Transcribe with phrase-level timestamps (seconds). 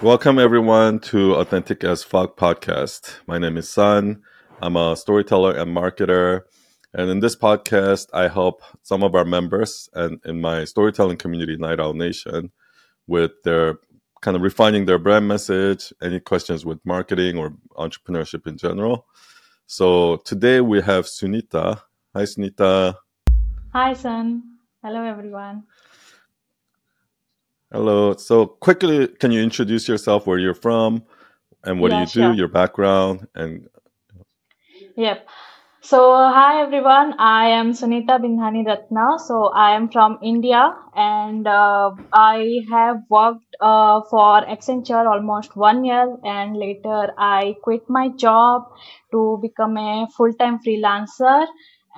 [0.00, 3.16] Welcome everyone to Authentic as Fuck podcast.
[3.26, 4.22] My name is Sun.
[4.62, 6.42] I'm a storyteller and marketer.
[6.94, 11.56] And in this podcast, I help some of our members and in my storytelling community,
[11.56, 12.52] Night Owl Nation,
[13.08, 13.80] with their
[14.20, 19.04] kind of refining their brand message, any questions with marketing or entrepreneurship in general.
[19.66, 21.82] So today we have Sunita.
[22.14, 22.94] Hi, Sunita.
[23.72, 24.44] Hi, Sun.
[24.80, 25.64] Hello, everyone.
[27.72, 28.14] Hello.
[28.16, 31.02] So quickly, can you introduce yourself, where you're from,
[31.64, 32.32] and what Yeah, do you sure.
[32.32, 33.68] do, your background, and
[34.96, 35.28] Yep.
[35.80, 35.98] So,
[36.36, 37.14] hi everyone.
[37.18, 39.18] I am Sunita Bindhani Ratna.
[39.18, 45.84] So, I am from India and uh, I have worked uh, for Accenture almost one
[45.84, 48.64] year, and later I quit my job
[49.12, 51.46] to become a full-time freelancer.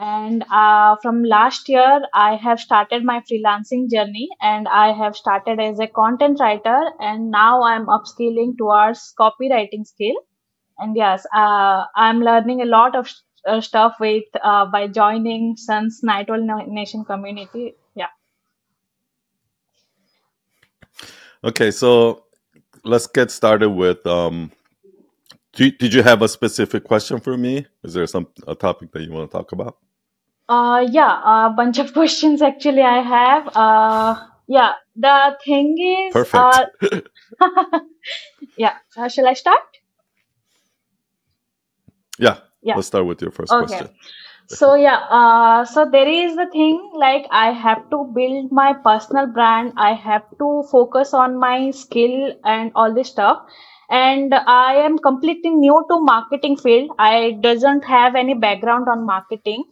[0.01, 5.61] And uh, from last year, I have started my freelancing journey, and I have started
[5.61, 10.15] as a content writer, and now I'm upskilling towards copywriting skill
[10.83, 13.11] and yes uh, i'm learning a lot of
[13.47, 18.07] uh, stuff with uh, by joining sun's night Owl nation community yeah
[21.45, 21.71] okay?
[21.71, 22.25] So
[22.85, 24.07] let's get started with.
[24.07, 24.53] Um,
[25.53, 27.67] did you have a specific question for me?
[27.83, 29.77] Is there some a topic that you want to talk about?
[30.51, 34.15] Uh, yeah a bunch of questions actually i have uh,
[34.49, 36.35] yeah the thing is Perfect.
[36.35, 37.81] uh,
[38.57, 39.81] yeah uh, shall i start
[42.19, 42.39] yeah.
[42.63, 43.89] yeah Let's start with your first okay question.
[44.49, 49.27] so yeah uh, so there is the thing like i have to build my personal
[49.39, 54.99] brand i have to focus on my skill and all this stuff and i am
[55.07, 59.65] completely new to marketing field i doesn't have any background on marketing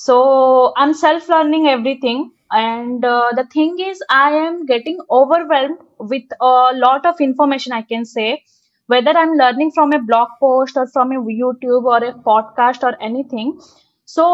[0.00, 2.30] so i'm self learning everything.
[2.54, 6.50] And uh, the thing is i am getting overwhelmed with a
[6.84, 8.42] lot of information i can say.
[8.88, 12.92] Whether i'm learning from a blog post or from a youtube or a podcast or
[13.10, 13.58] anything.
[14.04, 14.26] So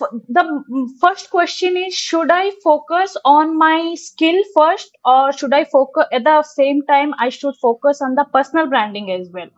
[0.00, 0.44] f- the
[1.00, 6.24] first question is should I focus on my skill first or should I focus at
[6.24, 9.48] the same time I should focus on the personal branding as well?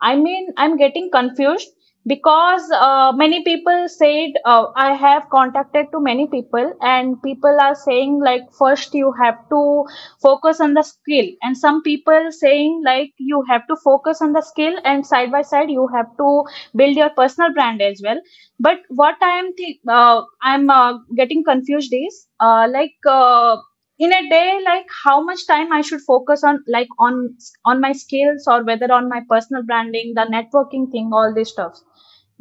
[0.00, 1.68] I mean, I'm getting confused
[2.06, 7.76] because uh, many people said uh, I have contacted to many people and people are
[7.76, 9.84] saying like first you have to
[10.20, 11.26] focus on the skill.
[11.42, 15.42] And some people saying like you have to focus on the skill and side by
[15.42, 18.20] side you have to build your personal brand as well.
[18.58, 23.56] But what i am th- uh, i'm uh, getting confused is uh, like uh,
[23.98, 27.18] in a day like how much time i should focus on like on
[27.64, 31.80] on my skills or whether on my personal branding the networking thing all this stuff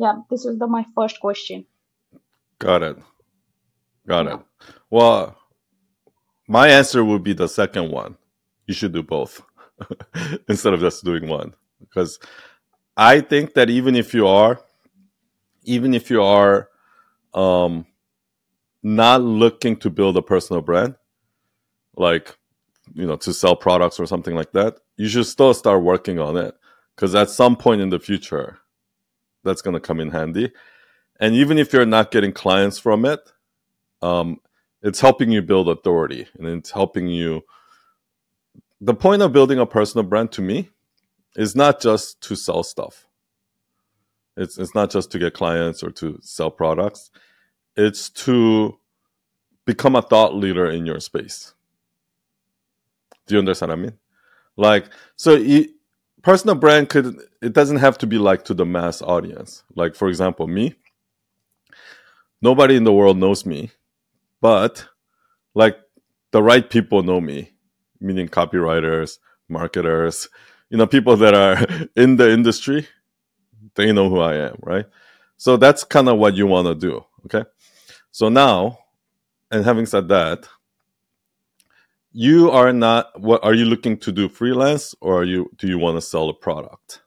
[0.01, 1.65] yeah this is the my first question
[2.59, 2.97] Got it.
[4.07, 4.39] Got yeah it.
[4.89, 5.37] Well,
[6.47, 8.17] my answer would be the second one.
[8.67, 9.41] You should do both
[10.49, 12.19] instead of just doing one, because
[12.97, 14.61] I think that even if you are,
[15.63, 16.69] even if you are
[17.33, 17.85] um,
[18.83, 20.95] not looking to build a personal brand,
[21.97, 22.37] like
[22.93, 26.37] you know to sell products or something like that, you should still start working on
[26.37, 26.55] it
[26.95, 28.59] because at some point in the future,
[29.43, 30.51] that's going to come in handy.
[31.19, 33.19] And even if you're not getting clients from it,
[34.01, 34.39] um,
[34.81, 37.43] it's helping you build authority and it's helping you.
[38.79, 40.69] The point of building a personal brand to me
[41.35, 43.05] is not just to sell stuff.
[44.35, 47.11] It's it's not just to get clients or to sell products.
[47.75, 48.79] It's to
[49.65, 51.53] become a thought leader in your space.
[53.27, 53.97] Do you understand what I mean?
[54.57, 54.85] Like
[55.15, 55.69] so, e
[56.21, 59.63] personal brand could it doesn't have to be like to the mass audience.
[59.75, 60.75] Like for example, me,
[62.41, 63.71] nobody in the world knows me,
[64.41, 64.87] but
[65.53, 65.77] like
[66.31, 67.51] the right people know me,
[67.99, 69.17] meaning copywriters,
[69.49, 70.29] marketers,
[70.69, 72.87] you know, people that are in the industry,
[73.75, 74.85] they know who I am, right?
[75.37, 77.05] So that's kind of what you want to do.
[77.25, 77.47] Okay.
[78.11, 78.79] So now,
[79.51, 80.47] and having said that,
[82.13, 85.79] you are not what are you looking to do freelance or are you do you
[85.79, 87.01] want to sell a product?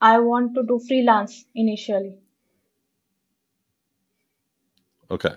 [0.00, 2.18] i want to do freelance initially
[5.12, 5.34] Okay.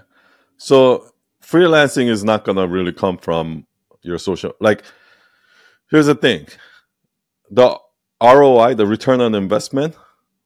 [0.57, 1.11] So
[1.43, 3.67] freelancing is not going to really come from
[4.03, 4.83] your social like
[5.91, 6.47] here's the thing.
[7.51, 7.79] The
[8.23, 9.95] ROI, the return on investment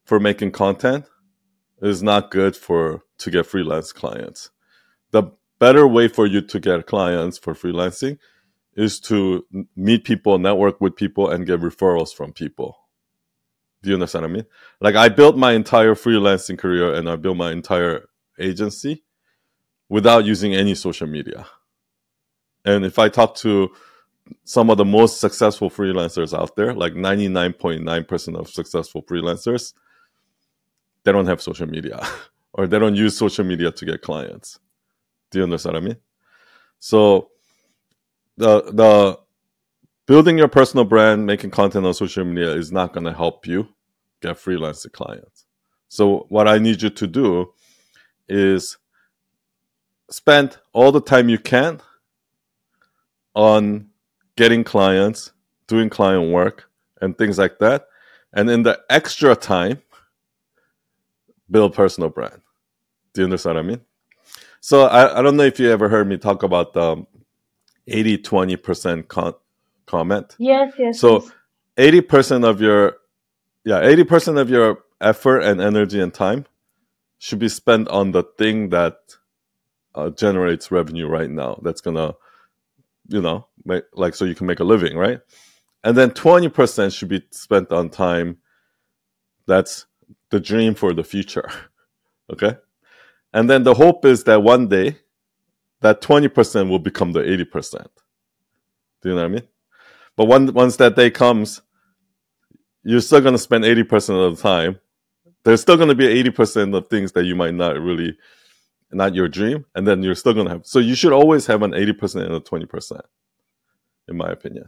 [0.05, 1.05] for making content
[1.81, 4.49] is not good for to get freelance clients.
[5.11, 5.23] The
[5.59, 8.17] better way for you to get clients for freelancing
[8.75, 9.45] is to
[9.75, 12.77] meet people, network with people and get referrals from people.
[13.81, 14.45] Do you understand what I mean?
[14.81, 18.07] Like I built my entire freelancing career and I built my entire
[18.39, 19.03] agency
[19.89, 21.45] without using any social media.
[22.65, 23.69] And if I talk to
[24.43, 29.73] some of the most successful freelancers out there, like 99.9% of successful freelancers,
[31.03, 32.05] they don't have social media
[32.53, 34.59] or they don't use social media to get clients.
[35.31, 35.97] Do you understand what I mean?
[36.79, 37.29] So
[38.37, 39.19] the the
[40.05, 43.67] building your personal brand, making content on social media is not going to help you
[44.21, 45.45] get freelance clients.
[45.87, 47.53] So what I need you to do
[48.27, 48.77] is
[50.09, 51.81] spend all the time you can
[53.35, 53.89] on
[54.35, 55.31] getting clients,
[55.67, 56.69] doing client work,
[57.01, 57.87] and things like that.
[58.33, 59.81] And in the extra time,
[61.49, 62.41] build personal brand.
[63.13, 63.81] Do you understand what I mean?
[64.61, 67.05] So I, I don't know if you ever heard me talk about the
[67.87, 69.43] 80 20%
[69.85, 70.35] comment.
[70.37, 70.99] Yes, yes.
[70.99, 71.23] So
[71.77, 71.93] yes.
[71.93, 72.97] 80% of your
[73.65, 76.45] yeah, 80% of your effort and energy and time
[77.17, 78.97] should be spent on the thing that
[79.95, 81.59] uh, generates revenue right now.
[81.61, 82.15] That's gonna,
[83.07, 85.19] you know, make, like so you can make a living, right?
[85.83, 88.37] And then 20% should be spent on time
[89.45, 89.87] that's
[90.29, 91.49] the dream for the future.
[92.31, 92.57] okay?
[93.33, 94.97] And then the hope is that one day
[95.81, 97.85] that 20% will become the 80%.
[99.01, 99.47] Do you know what I mean?
[100.15, 101.61] But one, once that day comes,
[102.83, 104.79] you're still going to spend 80% of the time.
[105.43, 108.17] There's still going to be 80% of things that you might not really,
[108.91, 109.65] not your dream.
[109.75, 112.33] And then you're still going to have, so you should always have an 80% and
[112.33, 113.01] a 20%,
[114.09, 114.65] in my opinion.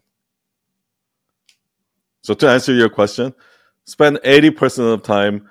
[2.23, 3.33] So to answer your question,
[3.85, 5.49] spend 80% of time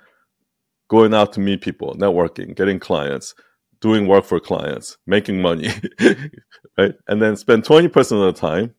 [0.91, 3.35] going out to meet people, networking, getting clients,
[3.81, 5.71] doing work for clients, making money,
[6.77, 6.95] right?
[7.07, 8.75] And then spend 20% of the time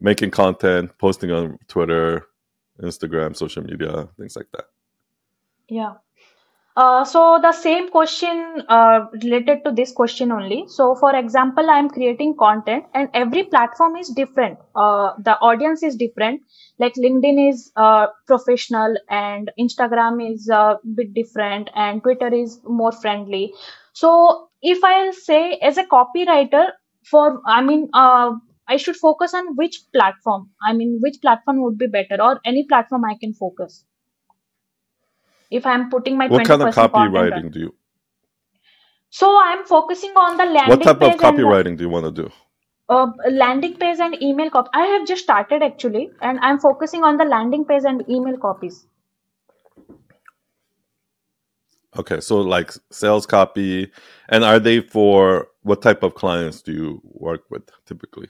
[0.00, 2.26] making content, posting on Twitter,
[2.82, 4.64] Instagram, social media, things like that.
[5.68, 5.94] Yeah.
[6.76, 10.64] Uh, so the same question uh, related to this question only.
[10.68, 14.58] So for example, I'm creating content and every platform is different.
[14.74, 16.42] Uh, the audience is different.
[16.78, 22.92] Like LinkedIn is uh, professional and Instagram is a bit different and Twitter is more
[22.92, 23.54] friendly.
[23.94, 26.72] So if I'll say as a copywriter
[27.04, 28.32] for, I mean, uh,
[28.68, 30.50] I should focus on which platform.
[30.62, 33.84] I mean, which platform would be better or any platform I can focus
[35.50, 37.42] if I'm putting my What kind of 20% content on.
[37.42, 37.74] copywriting do you?
[39.10, 40.86] So I'm focusing on the landing pages.
[40.86, 42.32] What type of and the copywriting do you want to do?
[42.88, 44.70] uh, landing page and email copy.
[44.74, 48.86] I have just started actually, and I'm focusing on the landing page and email copies.
[51.98, 53.90] Okay, so like sales copy,
[54.28, 58.28] and are they for what type of clients do you work with typically?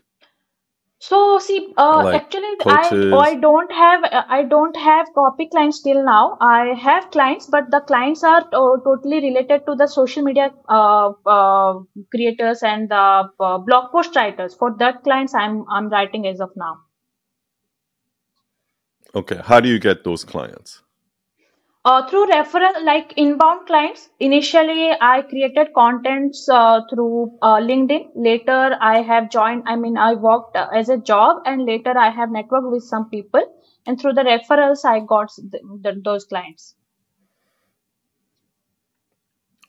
[0.99, 3.13] So see, uh, Like actually, I coaches?
[3.15, 6.39] I don't have uh, I don't have copy clients till now.
[6.41, 11.13] I have clients, but the clients are to- totally related to the social media uh,
[11.27, 14.55] uh, creators and the uh, blog post writers.
[14.55, 16.79] For that clients, I'm I'm writing as of now.
[19.15, 20.83] Okay, how do you get those clients?
[21.87, 28.09] Uh, through referral, like inbound clients, initially I created contents uh, through uh, LinkedIn.
[28.17, 32.11] Later, I have joined, I mean, I worked uh, as a job and later I
[32.11, 33.41] have networked with some people.
[33.87, 36.75] And through the referrals, I got th- th- those clients.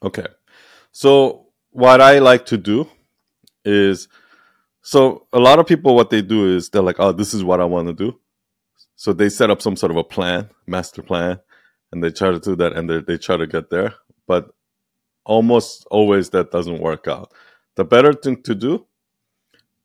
[0.02, 0.26] Okay,
[0.90, 2.88] so what I like to do
[3.64, 4.08] is
[4.82, 7.60] so a lot of people what they do is they're like, oh, this is what
[7.60, 8.18] I want to do.
[8.96, 11.38] So they set up some sort of a plan, master plan,
[11.92, 13.94] and they try to do that and they they try to get there.
[14.26, 14.50] But
[15.24, 17.32] almost always that doesn't work out.
[17.76, 18.86] The better thing to do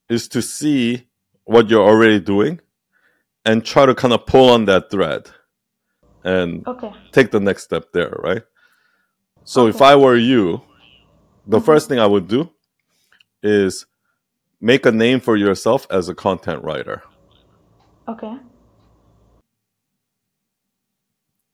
[0.10, 1.08] is to see
[1.46, 2.60] what you're already doing
[3.46, 5.30] and try to kind of pull on that thread
[6.24, 6.92] and Okay.
[7.14, 8.44] take the next step there, right?
[9.46, 10.64] So if I were you,
[11.48, 11.62] the Mm-hmm.
[11.62, 12.52] first thing I would do
[13.44, 13.86] is
[14.62, 17.04] make a name for yourself as a content writer.
[18.10, 18.36] Okay.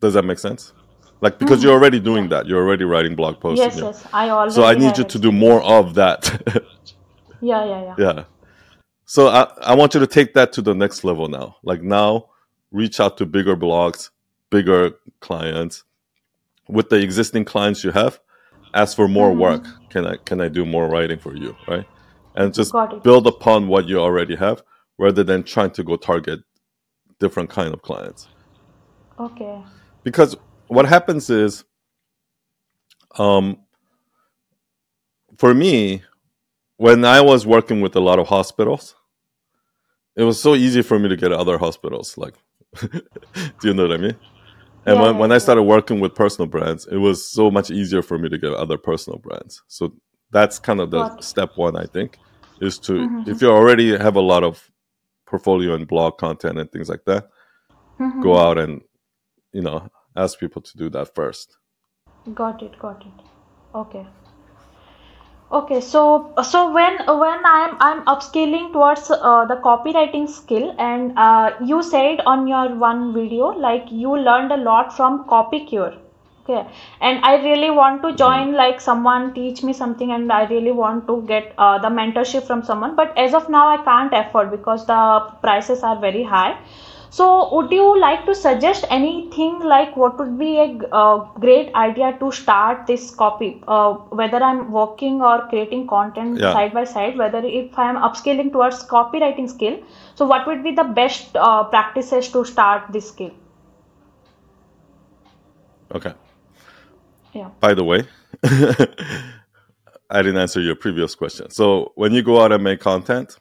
[0.02, 0.74] Does that make sense?
[1.22, 1.68] Like because Mm-hmm.
[1.68, 3.60] you're already doing that, you're already writing blog posts.
[3.60, 4.08] Yes, yes.
[4.14, 6.64] I so I need you to do more of that.
[7.42, 7.96] Yeah, yeah, yeah.
[7.98, 8.24] yeah.
[9.06, 11.58] So I, I want you to take that to the next level now.
[11.64, 12.28] Like now,
[12.72, 14.10] reach out to bigger blogs,
[14.50, 14.92] bigger
[15.22, 15.84] clients.
[16.68, 18.20] With the existing clients you have,
[18.74, 19.64] ask for more work.
[19.64, 19.86] Mm-hmm.
[19.90, 21.86] Can I can I do more writing for you, right?
[22.36, 24.64] And just build upon what you already have,
[24.98, 26.42] rather than trying to go target
[27.20, 28.30] different kind of clients.
[29.20, 29.64] Okay.
[30.04, 30.36] Because
[30.68, 31.64] what happens is,
[33.18, 33.60] um,
[35.38, 36.04] for me,
[36.78, 38.96] when I was working with a lot of hospitals,
[40.16, 42.18] it was so easy for me to get other hospitals.
[42.18, 42.36] Like,
[42.82, 43.02] do
[43.64, 44.20] you know what I mean?
[44.86, 48.04] And Yeah, when, when I started working with personal brands, it was so much easier
[48.04, 49.64] for me to get other personal brands.
[49.68, 49.96] So
[50.32, 52.20] that's kind of the step one, I think,
[52.62, 53.24] is to Mm-hmm.
[53.26, 54.70] if you already have a lot of
[55.28, 57.30] portfolio and blog content and things like that,
[58.02, 58.22] Mm-hmm.
[58.22, 58.82] go out and
[59.52, 61.58] you know ask people to do that first.
[62.34, 63.26] Got it, got it.
[63.76, 64.06] Okay.
[65.52, 71.56] Okay, so so when when I'm I'm upscaling towards uh, the copywriting skill, and uh,
[71.66, 75.96] you said on your one video like you learned a lot from copy cure
[76.50, 76.68] Okay,
[77.00, 81.06] and I really want to join like someone teach me something, and I really want
[81.08, 82.96] to get uh, the mentorship from someone.
[82.96, 85.02] But as of now, I can't afford because the
[85.42, 86.58] prices are very high.
[87.12, 92.16] So, would you like to suggest anything like what would be a uh, great idea
[92.20, 93.64] to start this copy?
[93.68, 96.54] Uh, whether I'm working or creating content Yeah.
[96.54, 99.80] side by side, whether if I'm upscaling towards copywriting skill,
[100.14, 103.32] so what would be the best uh, practices to start this skill?
[105.96, 106.14] Okay.
[107.34, 107.50] Yeah.
[107.60, 108.04] By the way,
[110.12, 111.50] I didn't answer your previous question.
[111.50, 113.38] So when you go out and make content,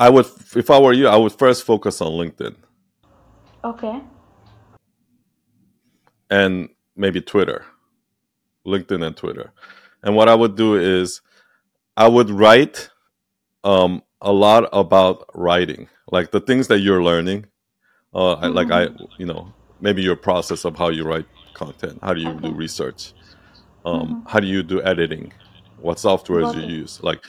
[0.00, 0.26] I would,
[0.56, 2.56] if I were you, I would first focus on LinkedIn
[3.64, 4.00] Okay.
[6.30, 7.64] and maybe Twitter,
[8.66, 9.52] LinkedIn and Twitter.
[10.02, 11.22] And what I would do is
[11.96, 12.90] I would write
[13.64, 17.46] um, a lot about writing, like the things that you're learning.
[18.14, 18.88] Uh, I, like I,
[19.18, 23.14] you know, maybe your process of how you write content, how do you do research,
[23.84, 25.32] um, how do you do editing,
[25.76, 26.64] what softwares Got you it.
[26.64, 27.24] use, like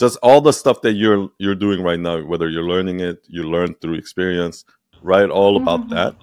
[0.00, 3.42] just all the stuff that you're you're doing right now, whether you're learning it, you
[3.44, 4.64] learn through experience.
[5.02, 5.94] Write all about Mm-hmm.
[5.94, 6.16] that,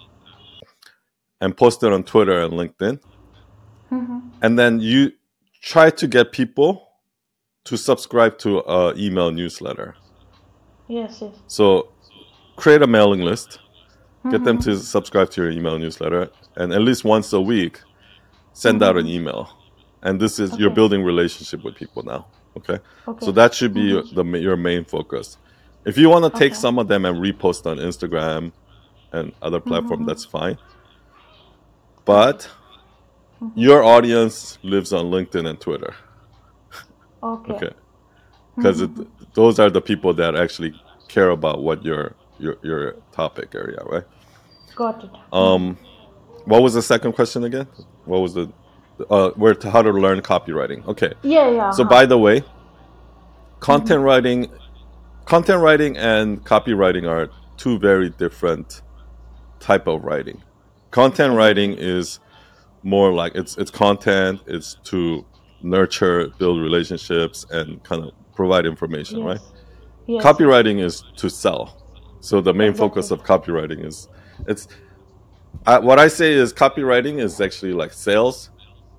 [1.41, 2.99] and post it on Twitter and LinkedIn,
[3.91, 4.19] Mm-hmm.
[4.41, 5.11] and then you
[5.61, 6.71] try to get people
[7.65, 9.95] to subscribe to a email newsletter.
[10.87, 11.35] Yes, yes.
[11.47, 11.91] So
[12.55, 13.59] create a mailing list,
[14.31, 14.71] get them Mm-hmm.
[14.71, 17.81] to subscribe to your email newsletter, and at least once a week,
[18.53, 19.49] send out an email.
[20.03, 20.75] And this is you're Mm-hmm.
[20.75, 22.27] Building relationship with people now.
[22.57, 23.25] Okay, Okay.
[23.25, 25.37] so that should be your, the your main focus.
[25.85, 26.61] If you want to take Okay.
[26.65, 28.53] some of them and repost on Instagram
[29.13, 30.07] and other platform, Mm-hmm.
[30.09, 30.57] that's fine.
[32.05, 32.49] But
[33.55, 35.95] your audience lives on LinkedIn and Twitter.
[37.23, 37.53] Okay.
[37.55, 37.71] Okay,
[38.55, 38.83] because
[39.35, 40.73] those are the people that actually
[41.09, 44.05] care about what your your your topic area, right?
[44.75, 45.11] Got it.
[45.33, 45.77] Um,
[46.45, 47.67] what was the second question again?
[48.05, 48.51] What was the
[49.09, 50.85] uh, where to how to learn copywriting?
[50.87, 51.71] Okay, Yeah, yeah.
[51.71, 51.89] so huh.
[51.89, 52.43] by the way,
[53.59, 54.51] content writing,
[55.25, 58.81] content writing and copywriting are two very different
[59.59, 60.41] type of writing.
[60.91, 62.19] Content writing is
[62.83, 64.41] more like it's it's content.
[64.47, 65.25] It's to
[65.61, 69.39] nurture, build relationships, and kind of provide information, right?
[70.07, 70.23] Yes.
[70.23, 71.83] copywriting is to sell
[72.21, 74.07] so the main focus of copywriting is
[74.47, 74.67] it's
[75.65, 78.49] I, what i say is copywriting is actually like sales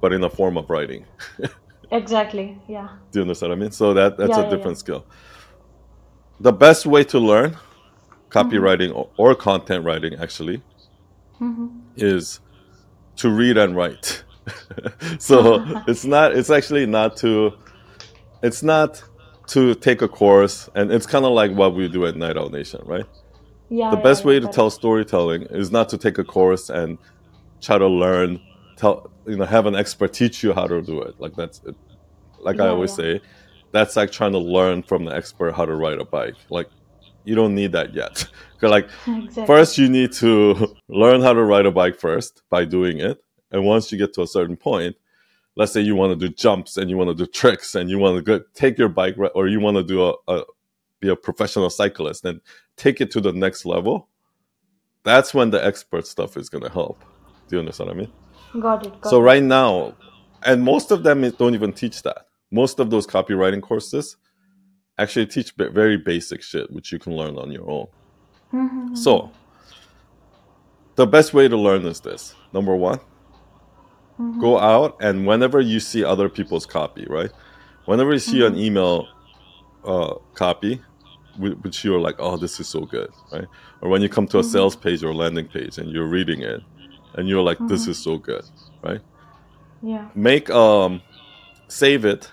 [0.00, 1.06] but in the form of writing
[1.90, 2.58] Exactly.
[2.68, 2.88] Yeah.
[3.12, 5.06] do you understand what i mean so that that's Yeah, a yeah, different skill
[6.40, 7.56] the best way to learn
[8.32, 10.62] copywriting or, or content writing actually
[11.40, 11.68] Mm-hmm.
[11.96, 12.40] is
[13.16, 14.24] to read and write
[15.18, 17.52] so it's not it's actually not to
[18.42, 19.02] it's not
[19.48, 22.50] to take a course and it's kind of like what we do at night owl
[22.50, 23.06] nation right
[23.70, 23.90] Yeah.
[23.90, 26.98] the best yeah, way to tell storytelling is not to take a course and
[27.62, 28.40] try to learn
[28.76, 31.76] tell you know have an expert teach you how to do it like that's it.
[32.40, 32.96] like i always yeah.
[32.96, 33.20] say
[33.72, 36.68] that's like trying to learn from the expert how to ride a bike like
[37.24, 38.26] you don't need that yet
[38.62, 39.46] like Exactly.
[39.46, 43.64] first you need to learn how to ride a bike first by doing it and
[43.64, 44.96] once you get to a certain point
[45.56, 47.98] let's say you want to do jumps and you want to do tricks and you
[47.98, 50.44] want to go, take your bike or you want to do a, a
[51.00, 52.40] be a professional cyclist and
[52.76, 54.08] take it to the next level
[55.04, 57.04] that's when the expert stuff is going to help
[57.48, 58.12] do you understand what i mean
[58.60, 59.00] Got it.
[59.00, 59.24] Got so it.
[59.24, 59.94] right now
[60.44, 64.16] and most of them don't even teach that most of those copywriting courses
[64.98, 67.86] actually teach very basic shit which you can learn on your own
[68.52, 68.96] Mhm.
[68.96, 69.30] so
[70.96, 72.98] the best way to learn is this number one
[74.18, 74.40] Mhm.
[74.40, 77.30] go out and whenever you see other people's copy right
[77.84, 79.06] whenever you see an email
[79.84, 80.80] uh, copy
[81.38, 83.46] which you're like oh this is so good right
[83.80, 86.60] or when you come to a sales page or landing page and you're reading it
[87.14, 88.42] and you're like this is so good
[88.82, 89.00] right
[89.82, 90.10] Yeah.
[90.14, 91.02] make um
[91.68, 92.30] save it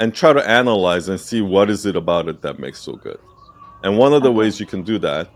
[0.00, 3.18] and try to analyze and see what is it about it that makes so good
[3.82, 4.38] and one of the Okay.
[4.38, 5.32] ways you can do that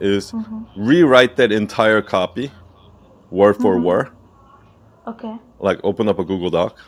[0.00, 0.66] is Mhm.
[0.76, 2.52] rewrite that entire copy
[3.30, 3.82] word for Mhm.
[3.84, 4.08] word
[5.06, 5.38] Okay.
[5.58, 6.78] like open up a google doc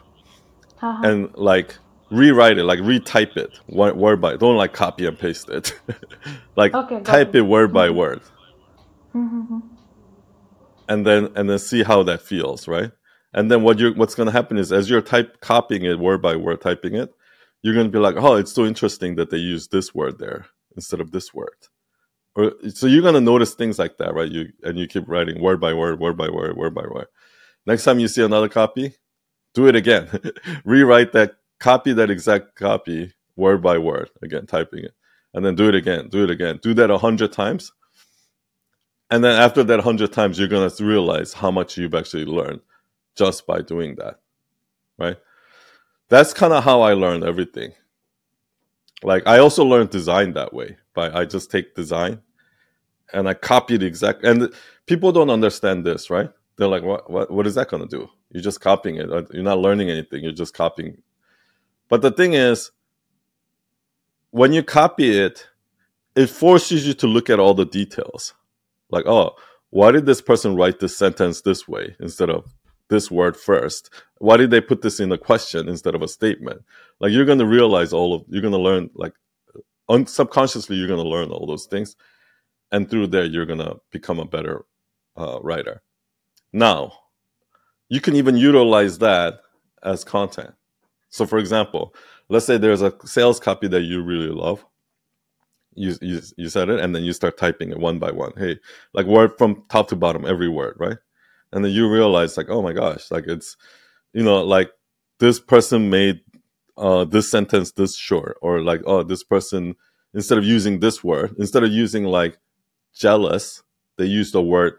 [0.77, 1.07] Haha.
[1.09, 1.79] and like
[2.11, 5.73] rewrite it like retype it word, word by don't like copy and paste it
[6.57, 7.39] like Okay, type it.
[7.41, 8.21] it word by word
[9.15, 9.63] Mhm.
[10.93, 12.93] And then and then see how that feels right
[13.33, 16.21] And then what you what's going to happen is as you're type copying it word
[16.23, 17.15] by word, typing it,
[17.63, 20.47] you're going to be like, oh, it's so interesting that they use this word there
[20.77, 21.57] instead of this word.
[22.37, 24.31] Or, so you're going to notice things like that, right?
[24.31, 27.07] You and you keep writing word by word, word by word, word by word.
[27.67, 28.97] Next time you see another copy,
[29.55, 30.09] do it again.
[30.65, 34.95] Rewrite that, copy that exact copy word by word again, typing it,
[35.35, 36.61] and then do it again, do it again.
[36.63, 37.73] Do that a hundred times,
[39.13, 42.61] and then after that hundred times, you're gonna realize how much you've actually learned
[43.17, 44.21] just by doing that,
[44.99, 45.19] right?
[46.09, 47.75] That's kind of how I learned everything.
[49.03, 50.79] Like I also learned design that way.
[50.95, 52.23] By I just take design
[53.13, 54.25] and I copy the exact.
[54.25, 54.53] And
[54.87, 56.31] people don't understand this, right?
[56.57, 57.11] They're like, "What?
[57.11, 57.31] What?
[57.31, 58.09] What is that going to do?
[58.31, 59.09] You're just copying it.
[59.33, 60.25] You're not learning anything.
[60.25, 61.03] You're just copying."
[61.89, 62.71] But the thing is,
[64.31, 65.49] when you copy it,
[66.17, 68.35] it forces you to look at all the details.
[68.93, 69.33] Like, oh,
[69.71, 72.45] why did this person write this sentence this way instead of
[72.91, 73.91] this word first?
[74.19, 76.63] Why did they put this in a question instead of a statement?
[77.01, 79.15] Like, you're going to realize all of, you're going to learn, like,
[79.89, 81.97] un- subconsciously, you're going to learn all those things.
[82.71, 84.65] And through there, you're going to become a better
[85.17, 85.83] uh, writer.
[86.53, 86.93] Now,
[87.89, 89.41] you can even utilize that
[89.83, 90.55] as content.
[91.09, 91.95] So, for example,
[92.29, 94.65] let's say there's a sales copy that you really love.
[95.75, 98.33] You, you, you said it, and then you start typing it one by one.
[98.37, 98.59] Hey,
[98.95, 100.99] like word from top to bottom, every word, right?
[101.53, 103.57] And then you realize, like, oh my gosh, like it's,
[104.15, 104.73] you know, like
[105.21, 106.21] this person made
[106.79, 109.77] uh, this sentence this short, or like, oh, this person
[110.15, 112.39] instead of using this word, instead of using like
[112.95, 113.63] jealous,
[113.99, 114.75] they use the word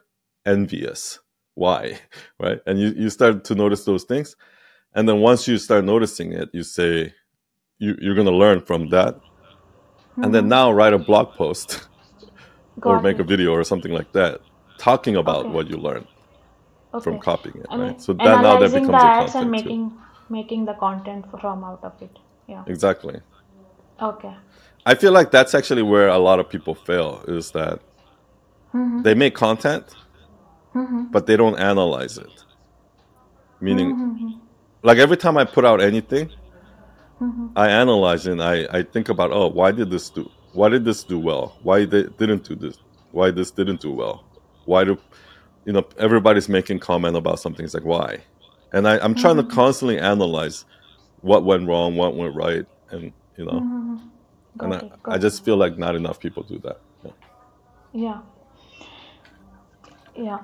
[0.46, 1.20] envious.
[1.56, 2.00] Why?
[2.40, 2.60] Right?
[2.68, 4.36] And you, you start to notice those things.
[4.96, 7.14] And then once you start noticing it you say
[7.80, 9.20] you, you're going to learn from that
[10.14, 10.24] mm-hmm.
[10.24, 11.88] and then now write a blog post
[12.84, 13.22] or make it.
[13.22, 14.42] a video or something like that
[14.78, 15.50] talking about okay.
[15.50, 16.08] what you learned
[16.94, 17.04] okay.
[17.04, 19.90] from copying it I mean, right so that now that becomes the ads and making
[19.90, 19.98] too.
[20.30, 22.18] making the content from out of it
[22.48, 23.20] yeah exactly
[24.02, 24.36] okay
[24.86, 27.80] i feel like that's actually where a lot of people fail is that
[28.74, 29.02] mm-hmm.
[29.04, 29.96] they make content
[30.76, 31.04] mm-hmm.
[31.12, 32.44] but they don't analyze it.
[33.60, 34.30] Meaning, mm-hmm.
[34.82, 36.32] like every time I put out anything,
[37.22, 37.48] mm-hmm.
[37.56, 40.30] I analyze and I, I think about, oh, why did this do?
[40.54, 41.58] Why did this do well?
[41.64, 42.78] Why they didn't do this?
[43.12, 44.24] Why this didn't do well?
[44.66, 44.98] Why do,
[45.66, 47.66] you know, everybody's making comment about something.
[47.66, 48.20] It's like why?
[48.72, 49.56] And I, I'm trying to mm-hmm.
[49.56, 50.66] constantly analyze
[51.22, 53.98] what went wrong, what went right, and you know, mm-hmm.
[54.60, 56.80] and it, I, I just feel like not enough people do that.
[57.04, 57.12] Yeah.
[57.94, 58.22] Yeah.
[60.16, 60.40] yeah.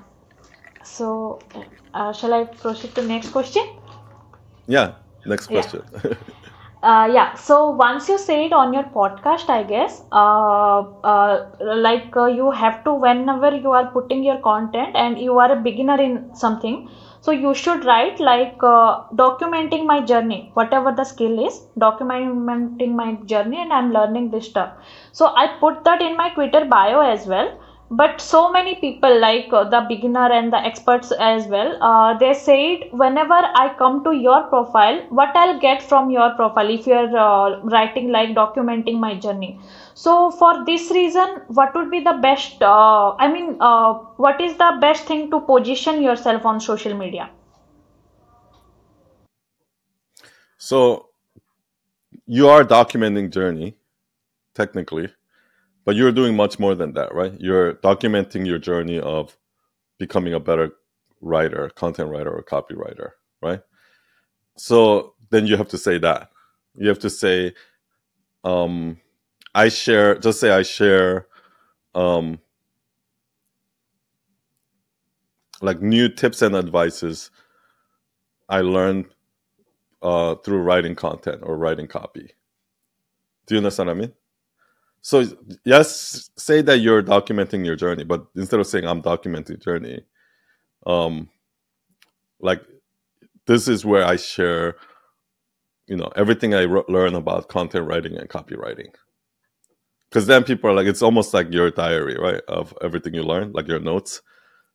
[0.84, 1.40] So,
[1.94, 3.68] uh, shall I proceed to next question?
[4.68, 4.94] Yeah,
[5.26, 5.84] next question.
[6.04, 6.14] Yeah.
[6.82, 7.34] uh, yeah.
[7.36, 10.80] So once you say it on your podcast, I guess, uh,
[11.14, 15.52] uh, like uh, you have to whenever you are putting your content and you are
[15.52, 16.88] a beginner in something,
[17.22, 23.14] so you should write like uh, documenting my journey, whatever the skill is, documenting my
[23.26, 24.72] journey, and I'm learning this stuff.
[25.12, 27.58] So I put that in my Twitter bio as well
[27.92, 32.34] but so many people like uh, the beginner and the experts as well uh, they
[32.36, 37.18] said whenever i come to your profile what i'll get from your profile if you're
[37.18, 39.60] uh, writing like documenting my journey?
[39.96, 44.56] So for this reason what would be the best uh, i mean uh, what is
[44.58, 47.32] the best thing to position yourself on social media?
[50.58, 51.10] So
[52.28, 53.76] you are documenting journey
[54.54, 55.10] technically
[55.86, 57.34] but you're doing much more than that, right?
[57.40, 59.38] You're documenting your journey of
[60.00, 60.72] becoming a better
[61.22, 63.12] writer, content writer, or copywriter,
[63.42, 63.62] right?
[64.58, 66.32] So then you have to say that.
[66.76, 67.54] You have to say,
[68.44, 69.00] um,
[69.56, 71.28] I share, just say I share,
[71.96, 72.40] um,
[75.62, 77.32] like new tips and advices
[78.50, 79.08] I learned
[80.02, 82.32] uh, through writing content or writing copy.
[83.48, 84.14] Do you understand what I mean?
[85.02, 85.26] So
[85.66, 90.02] yes, say that you're documenting your journey, but instead of saying I'm documenting journey,
[90.86, 91.30] um,
[92.40, 92.62] like
[93.48, 94.76] this is where I share,
[95.88, 98.94] you know, everything I learn about content writing and copywriting.
[100.10, 103.52] Because then people are like, it's almost like your diary, right, of everything you learn,
[103.54, 104.22] like your notes.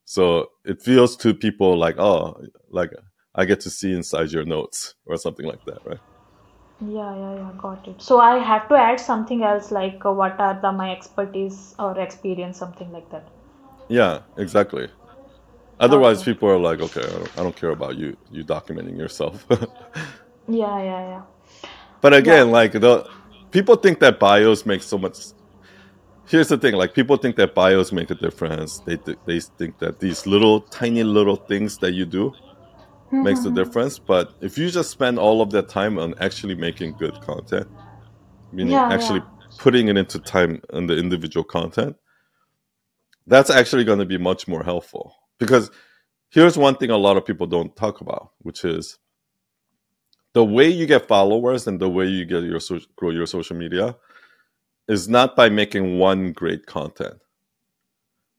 [0.05, 2.91] So it feels to people like, oh, like
[3.35, 6.01] I get to see inside your notes or something like that, right?
[6.87, 8.01] Yeah, yeah, yeah, got it.
[8.03, 11.99] So I have to add something else like uh, what are the my expertise or
[11.99, 13.29] experience, something like that.
[13.89, 14.89] Yeah, exactly.
[15.81, 16.25] Otherwise, Okay.
[16.25, 19.47] people are like, okay, I don't, I don't care about you, you documenting yourself.
[20.49, 21.23] Yeah, yeah, yeah.
[22.01, 23.09] but again, like the
[23.51, 25.17] people think that bios make so much.
[26.27, 28.81] Here's the thing: like people think that bios make a difference.
[28.81, 32.37] They th- they think that these little tiny little things that you do
[33.21, 33.57] makes the mm-hmm.
[33.57, 33.99] difference.
[33.99, 37.69] But if you just spend all of that time on actually making good content,
[38.53, 39.27] meaning Yeah, actually yeah.
[39.59, 41.97] putting it into time in the individual content,
[43.27, 45.15] that's actually going to be much more helpful.
[45.39, 45.71] Because
[46.31, 48.99] here's one thing a lot of people don't talk about, which is
[50.35, 53.57] the way you get followers and the way you get your so- grow your social
[53.57, 53.97] media
[54.89, 57.19] is not by making one great content.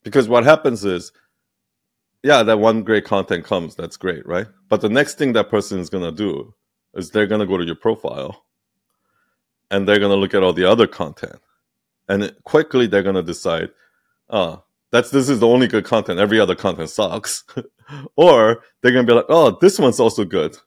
[0.03, 1.11] Because what happens is,
[2.25, 4.47] yeah, that one great content comes, that's great, right?
[4.67, 6.55] But the next thing that person is gonna do
[6.95, 8.45] is they're gonna go to your profile
[9.69, 11.39] and they're gonna look at all the other content,
[12.09, 13.69] and quickly they're gonna decide,
[14.31, 16.19] oh, that's this is the only good content.
[16.19, 17.43] Every other content sucks,
[18.17, 20.57] or they're gonna be like, oh, this one's also good.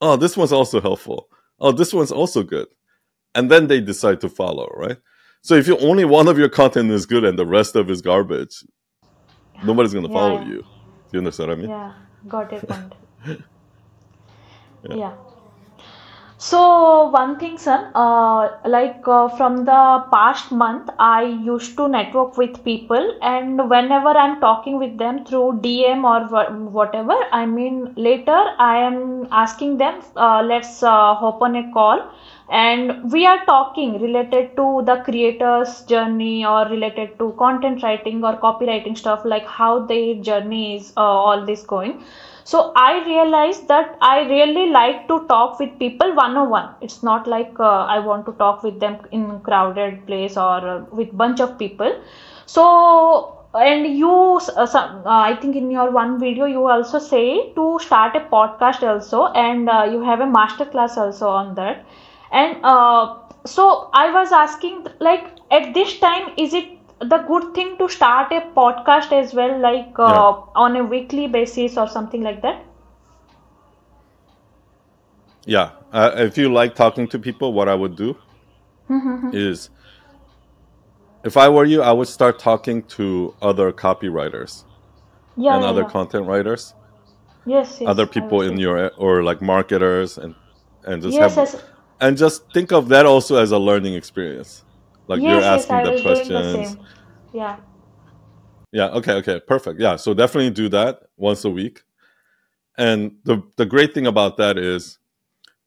[0.00, 1.28] Oh, this one's also helpful.
[1.60, 2.66] Oh, this one's also good,
[3.36, 4.98] and then they decide to follow, right?
[5.42, 8.02] So if you only one of your content is good and the rest of is
[8.02, 8.64] garbage,
[9.64, 10.64] nobody's gonna Yeah, follow you.
[11.14, 11.70] You understand what I mean?
[11.70, 11.92] Yeah,
[12.28, 12.94] got your point.
[13.26, 13.36] Yeah.
[14.90, 15.12] Yeah.
[16.38, 22.36] So one thing, Sun, uh, like uh, from the past month, I used to network
[22.36, 27.94] with people, and whenever I'm talking with them through DM or wha- whatever, I mean
[27.96, 32.02] later I am asking them, uh, let's uh, hop on a call,
[32.50, 38.36] and we are talking related to the creator's journey or related to content writing or
[38.36, 42.02] copywriting stuff, like how their journey is, uh, all this going.
[42.46, 47.02] So i realized that i really like to talk with people one on one it's
[47.02, 51.16] not like uh, i want to talk with them in crowded place or uh, with
[51.16, 51.96] bunch of people.
[52.46, 54.10] So and you
[54.56, 58.20] uh, some, uh, i think in your one video you also say to start a
[58.20, 61.84] podcast also and uh, you have a master class also on that
[62.34, 63.16] and uh,
[63.46, 66.70] so i was asking like at this time is it
[67.00, 70.32] the good thing to start a podcast as well like uh, Yeah.
[70.54, 72.64] on a weekly basis or something like that?
[75.46, 75.72] Yeah.
[75.92, 78.16] Uh, if you like talking to people, what I would do
[79.32, 79.70] is
[81.24, 84.64] if I were you, I would start talking to other copywriters
[85.36, 85.88] yeah and yeah other yeah.
[85.90, 86.74] content writers,
[87.46, 90.34] yes yes other people in your or like marketers and
[90.84, 91.62] and just yes have yes
[92.00, 94.64] and just think of that also as a learning experience.
[95.08, 96.76] Like you're yes yes asking the doing the questions.
[97.32, 97.56] yeah
[98.72, 99.80] Yeah, okay, okay, perfect.
[99.80, 101.82] Yeah, so definitely do that once a week.
[102.78, 104.98] And the the great thing about that is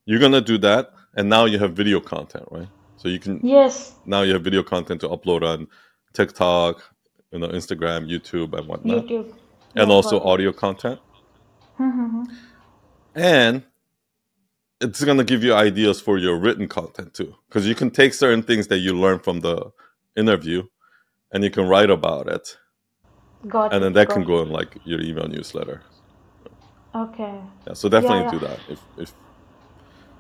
[0.06, 2.70] you're gonna do that and now you have video content, right?
[2.98, 5.68] So you can yes now you have video content to upload on
[6.14, 6.84] TikTok,
[7.32, 9.34] you know, Instagram, YouTube, and whatnot, youtube
[9.76, 11.00] and yeah also audio content.
[11.80, 12.24] Mm-hmm, mm-hmm.
[13.16, 13.64] And
[14.82, 18.44] it's gonna give you ideas for your written content too, because you can take certain
[18.44, 19.72] things that you learn from the
[20.18, 20.64] interview,
[21.34, 22.58] and you can write about it,
[23.48, 25.84] got and then that can got go in like your email newsletter.
[26.96, 28.62] okay Yeah, so definitely yeah do that.
[28.68, 29.14] If, if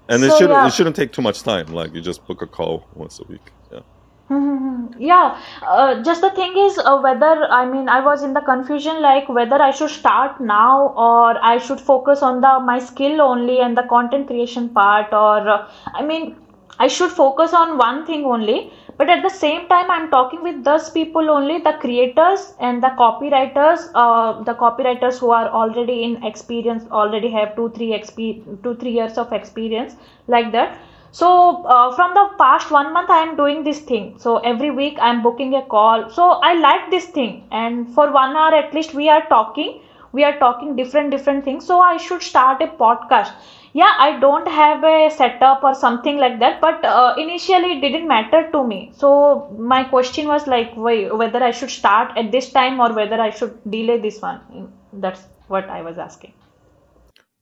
[0.09, 1.67] and it so should yeah it shouldn't take too much time.
[1.67, 3.53] Like you just book a call once a week.
[3.71, 3.81] Yeah.
[4.99, 9.01] Yeah, uh, just the thing is uh, whether I mean I was in the confusion
[9.01, 13.59] like whether I should start now or I should focus on the my skill only
[13.59, 16.35] and the content creation part or uh, I mean
[16.79, 18.71] I should focus on one thing only.
[18.97, 22.89] But at the same time I'm talking with those people only the creators and the
[22.99, 28.75] copywriters uh, the copywriters who are already in experience already have two three exp two
[28.75, 29.95] three years of experience
[30.27, 30.77] like that
[31.11, 34.19] so uh, from the past one month i am doing this thing.
[34.19, 36.09] So every week i am booking a call.
[36.09, 37.43] So i like this thing.
[37.51, 39.81] And for one hour at least we are talking.
[40.11, 41.65] We are talking different different things.
[41.65, 43.31] So i should start a podcast.
[43.73, 48.07] Yeah i don't have a setup or something like that but uh, initially it didn't
[48.07, 48.91] matter to me.
[48.95, 53.29] So my question was like whether i should start at this time or whether i
[53.29, 54.71] should delay this one.
[54.93, 56.33] That's what i was asking.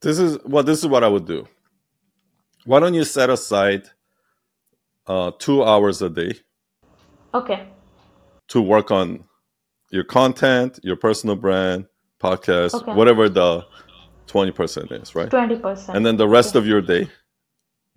[0.02, 0.64] This is well.
[0.64, 1.48] This is what I would do.
[2.66, 3.84] Why don't you set aside
[5.08, 6.34] uh, two hours a day
[7.34, 7.68] okay
[8.50, 9.26] to work on
[9.92, 11.86] your content, your personal brand,
[12.20, 13.66] podcast, okay whatever the
[14.28, 15.30] twenty percent is, right?
[15.30, 17.10] 20% And then the okay rest of your day,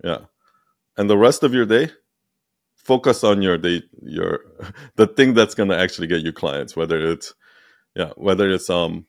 [0.03, 0.19] yeah,
[0.97, 1.89] and the rest of your day,
[2.75, 4.41] focus on your day, your
[4.95, 6.75] the thing that's gonna actually get you clients.
[6.75, 7.33] Whether it's
[7.95, 9.07] yeah, whether it's um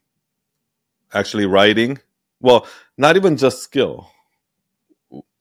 [1.13, 1.99] actually writing,
[2.41, 4.11] well, not even just skill.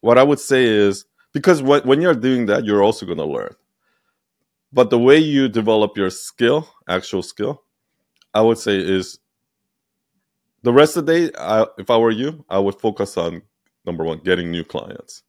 [0.02, 3.56] What I would say is because when when you're doing that, you're also gonna learn.
[4.74, 7.64] But the way you develop your skill, actual skill,
[8.34, 9.20] I would say is
[10.64, 11.32] the rest of the day.
[11.40, 13.44] I, if I were you, I would focus on
[13.86, 15.24] number one, getting new clients,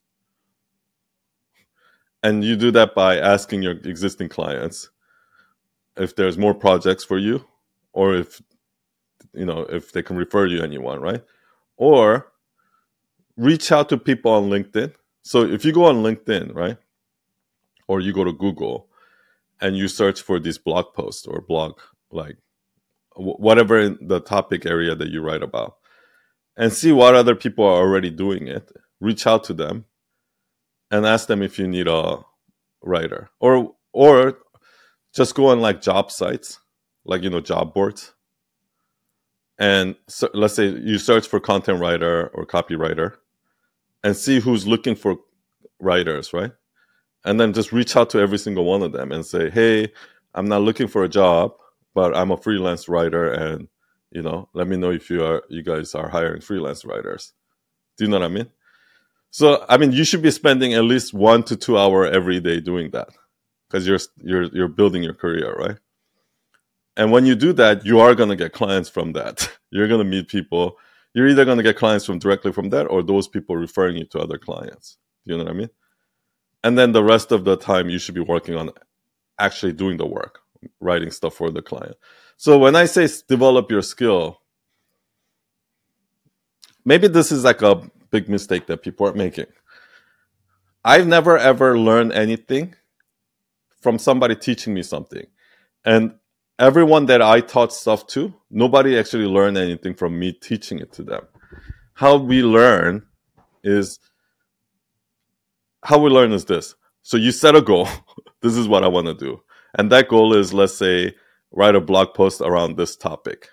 [2.23, 4.91] and you do that by asking your existing clients
[5.97, 7.45] if there's more projects for you,
[7.93, 8.43] or if
[9.35, 11.25] you know if they can refer you anyone, right?
[11.77, 12.33] Or
[13.41, 14.93] reach out to people on LinkedIn.
[15.23, 16.77] So if you go on LinkedIn, right,
[17.89, 18.89] or you go to Google
[19.61, 21.79] and you search for these blog posts or blog
[22.11, 22.37] like
[23.17, 25.77] whatever the topic area that you write about
[26.57, 29.85] and see what other people are already doing it reach out to them
[30.91, 32.19] and ask them if you need a
[32.83, 34.39] writer or or
[35.15, 36.61] just go on like job sites
[37.05, 38.15] like you know job boards
[39.59, 43.17] and so, let's say you search for content writer or copywriter
[44.03, 45.19] and see who's looking for
[45.81, 46.53] writers right?
[47.25, 49.93] And then just reach out to every single one of them and say hey
[50.35, 51.53] i'm not looking for a job
[51.95, 53.69] but i'm a freelance writer and
[54.11, 57.33] you know let me know if you are you guys are hiring freelance writers.
[57.99, 58.51] Do you know what i mean?
[59.31, 62.61] So i mean you should be spending at least one to two hour every day
[62.61, 63.11] doing that
[63.69, 65.79] because you're you're you're building your career right?
[66.97, 69.51] And when you do that you are to get clients from that.
[69.71, 70.79] You're to meet people
[71.15, 74.05] you're either going to get clients from directly from there or those people referring you
[74.07, 74.99] to other clients.
[75.27, 75.71] Do you know what i mean?
[76.65, 78.71] And then the rest of the time you should be working on
[79.39, 80.41] actually doing the work
[80.81, 81.97] writing stuff for the client.
[82.37, 84.41] So when i say develop your skill
[86.85, 89.47] maybe this is like a big mistake that people are making.
[90.85, 92.75] I've never ever learned anything
[93.81, 95.27] from somebody teaching me something.
[95.85, 96.15] And
[96.61, 101.03] everyone that i taught stuff to nobody actually learned anything from me teaching it to
[101.03, 101.23] them
[101.95, 103.03] how we learn
[103.63, 103.99] is
[105.85, 106.75] how we learn is this.
[107.03, 107.89] So you set a goal.
[108.43, 109.43] this is what I want to do.
[109.77, 111.15] And that goal is, let's say,
[111.53, 113.49] write a blog post around this topic.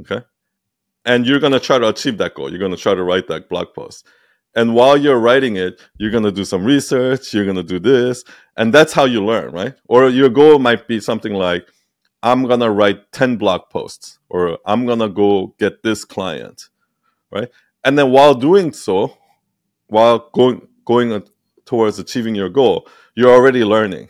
[0.00, 0.24] Okay.
[1.04, 2.50] And you're going to try to achieve that goal.
[2.50, 4.06] You're going to try to write that blog post.
[4.54, 7.34] And while you're writing it, you're going to do some research.
[7.34, 8.24] You're going to do this.
[8.56, 9.74] And that's how you learn, right?
[9.88, 11.68] Or your goal might be something like,
[12.26, 16.70] I'm going to write 10 blog posts or I'm going to go get this client,
[17.30, 17.48] right?
[17.84, 19.16] And then while doing so,
[19.86, 21.22] while going, going
[21.66, 24.08] towards achieving your goal, you're already learning.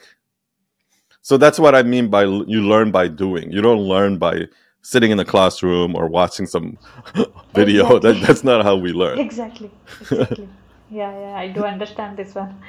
[1.20, 3.52] So that's what I mean by you learn by doing.
[3.52, 4.46] You don't learn by
[4.81, 6.79] sitting in a classroom or watching some
[7.55, 7.96] video.
[7.96, 8.12] Exactly.
[8.12, 9.18] That, that's not how we learn.
[9.18, 9.70] Exactly.
[10.00, 10.48] Exactly.
[10.90, 12.62] yeah, yeah, I do understand this one.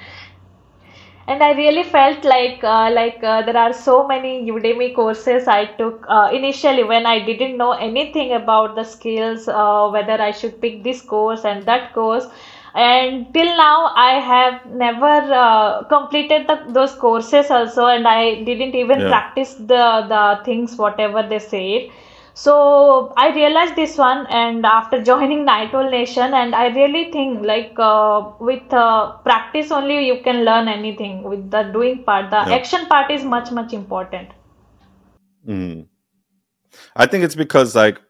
[1.28, 5.66] And I really felt like uh, like uh, there are so many Udemy courses I
[5.66, 10.62] took uh, initially when I didn't know anything about the skills, uh, whether I should
[10.62, 12.28] pick this course and that course
[12.76, 15.14] and till now i have never
[15.44, 19.08] uh, completed the, those courses also and i didn't even yeah.
[19.08, 21.90] practice the the things whatever they said
[22.44, 22.56] so
[23.18, 27.84] i realized this one and after joining night owl nation and i really think like
[27.90, 32.58] uh, with uh, practice only you can learn anything with the doing part the yeah.
[32.60, 34.30] action part is much much important
[35.48, 35.86] mm.
[36.96, 38.02] i think it's because like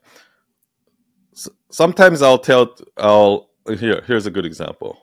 [1.82, 4.98] sometimes i'll tell i'll here here's a good example.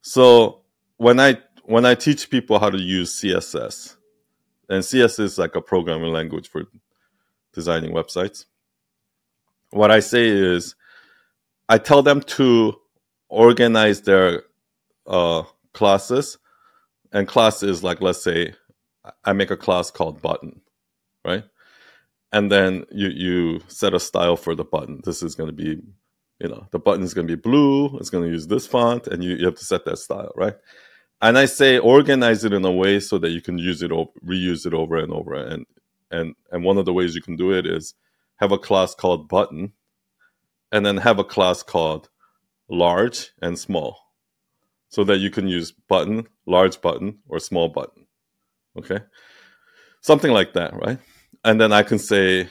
[0.00, 0.62] So
[0.96, 3.96] when I when I teach people how to use CSS,
[4.68, 6.64] and CSS is like a programming language for
[7.56, 8.44] designing websites.
[9.70, 10.76] What I say is,
[11.68, 12.76] I tell them to
[13.28, 14.44] organize their
[15.08, 15.42] uh,
[15.74, 16.38] classes,
[17.12, 18.54] and class is like let's say
[19.24, 20.60] I make a class called button,
[21.24, 21.42] right?
[22.32, 25.00] And then you you set a style for the button.
[25.04, 25.82] This is going to be
[26.40, 29.06] you know the button is going to be blue it's going to use this font
[29.06, 30.56] and you, you have to set that style right
[31.22, 34.66] and i say organize it in a way so that you can use it reuse
[34.66, 35.66] it over and over and
[36.10, 37.94] and and one of the ways you can do it is
[38.36, 39.72] have a class called button
[40.72, 42.08] and then have a class called
[42.68, 43.98] large and small
[44.88, 48.06] so that you can use button large button or small button.
[48.78, 49.00] Okay?
[50.00, 50.98] Something like that right?
[51.44, 52.48] And then i can say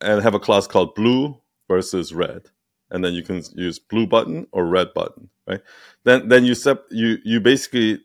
[0.00, 2.50] and have a class called blue versus red.
[2.90, 5.60] And then you can use blue button or red button, right?
[6.04, 8.00] Then then you sep- you you basically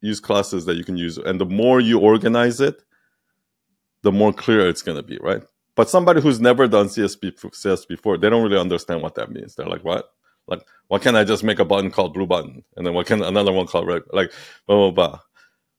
[0.00, 2.80] use classes that you can use, and the more you organize it,
[4.02, 5.42] the more clear it's going to be, right?
[5.76, 9.54] But somebody who's never done CSS, CSS before, they don't really understand what that means.
[9.54, 10.10] They're like, what?
[10.46, 13.22] Like, why can't I just make a button called blue button, and then what can
[13.22, 14.02] another one called red?
[14.12, 14.32] Like,
[14.66, 15.20] blah blah blah.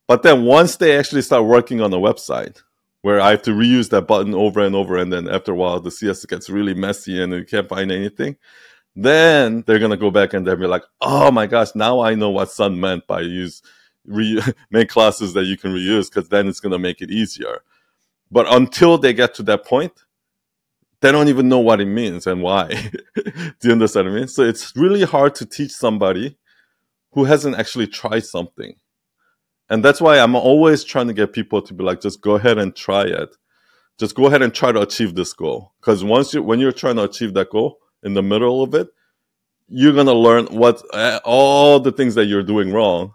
[0.07, 2.61] But then once they actually start working on the website,
[3.01, 5.79] where I have to reuse that button over and over, and then after a while
[5.79, 8.37] the CSS gets really messy and you can't find anything.
[8.95, 12.29] Then they're gonna go back and they'll be like, "Oh my gosh, now I know
[12.29, 13.61] what Sun meant by use
[14.05, 17.61] re- make classes that you can reuse because then it's gonna make it easier."
[18.31, 19.93] But until they get to that point,
[21.01, 22.67] they don't even know what it means and why.
[23.15, 24.27] Do you understand what I mean?
[24.27, 26.37] So it's really hard to teach somebody
[27.13, 28.75] who hasn't actually tried something
[29.69, 32.57] and that's why I'm always trying to get people to be like, just go ahead
[32.57, 33.35] and try it.
[33.97, 35.73] Just go ahead and try to achieve this goal.
[35.79, 38.89] Because once you, when you're trying to achieve that goal in the middle of it,
[39.69, 43.13] you're gonna learn what uh, all the things that you're doing wrong,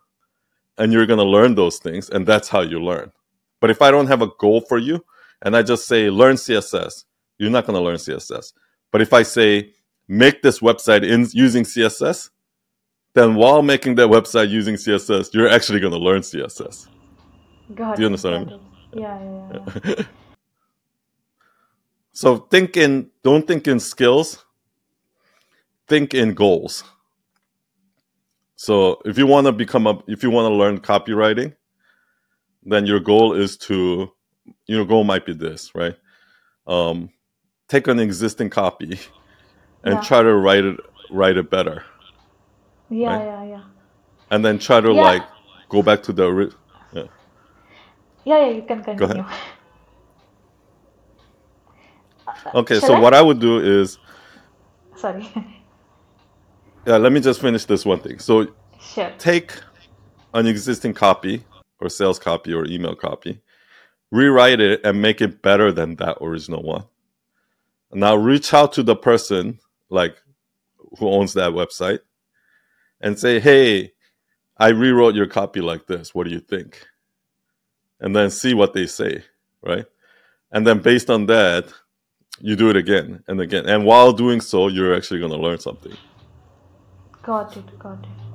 [0.79, 3.13] and you're gonna learn those things, and that's how you learn.
[3.61, 5.05] But if I don't have a goal for you,
[5.43, 7.05] and I just say learn CSS,
[7.39, 8.53] you're not gonna learn CSS.
[8.93, 9.73] But if I say
[10.09, 12.31] make this website in using CSS,
[13.15, 16.89] then while making that website using CSS, you're actually gonna learn CSS.
[17.75, 18.61] Got Do you it, understand what I mean?
[18.95, 19.67] Yeah, yeah, yeah.
[22.15, 24.45] So think in don't think in skills,
[25.89, 26.85] think in goals.
[28.57, 31.55] So if you want to become a if you want to learn copywriting,
[32.67, 34.13] then your goal is to
[34.67, 35.97] your goal might be this, right?
[36.67, 37.11] Um,
[37.69, 38.99] take an existing copy
[39.85, 40.01] and Yeah.
[40.03, 40.77] try to write it
[41.11, 41.85] write it better,
[42.91, 43.25] Yeah, Right.
[43.27, 43.65] yeah, yeah.
[44.31, 45.03] and then try to Yeah.
[45.03, 45.23] like
[45.71, 46.53] go back to the ori-
[46.93, 47.05] yeah.
[48.25, 48.99] Yeah, yeah, you can continue.
[48.99, 49.27] Go ahead.
[52.55, 53.01] Okay, Shall so I?
[53.01, 53.99] what I would do is
[54.97, 55.29] Sorry.
[56.87, 58.19] yeah, let me just finish this one thing.
[58.19, 58.49] So
[58.81, 59.13] Sure.
[59.19, 59.53] take
[60.35, 61.45] an existing copy
[61.81, 63.41] or sales copy or email copy,
[64.11, 66.85] rewrite it and make it better than that original one.
[67.93, 69.59] Now reach out to the person
[69.89, 70.17] like
[70.99, 72.01] who owns that website
[73.01, 73.93] and say, "Hey,
[74.57, 76.15] I rewrote your copy like this.
[76.15, 76.87] What do you think?"
[78.01, 79.25] And then see what they say,
[79.63, 79.87] right?
[80.53, 81.73] And then based on that,
[82.41, 83.67] you do it again and again.
[83.67, 85.97] And while doing so, you're actually going to learn something.
[87.23, 88.26] Got it, got it.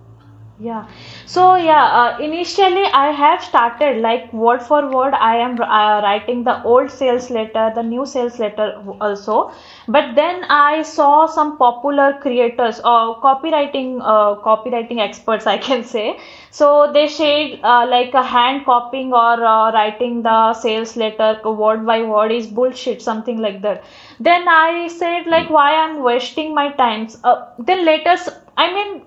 [0.63, 0.85] Yeah.
[1.25, 5.13] So yeah, uh, initially I have started like word for word.
[5.13, 8.67] I am uh, writing the old sales letter, the new sales letter
[8.99, 9.51] also.
[9.87, 16.19] But then I saw some popular creators or copywriting, uh, copywriting experts, I can say.
[16.51, 21.85] So they said uh, like a hand copying or uh, writing the sales letter word
[21.87, 23.83] by word is bullshit, something like that.
[24.19, 29.03] Then I said like why I'm wasting my time Uh, then later s- I mean,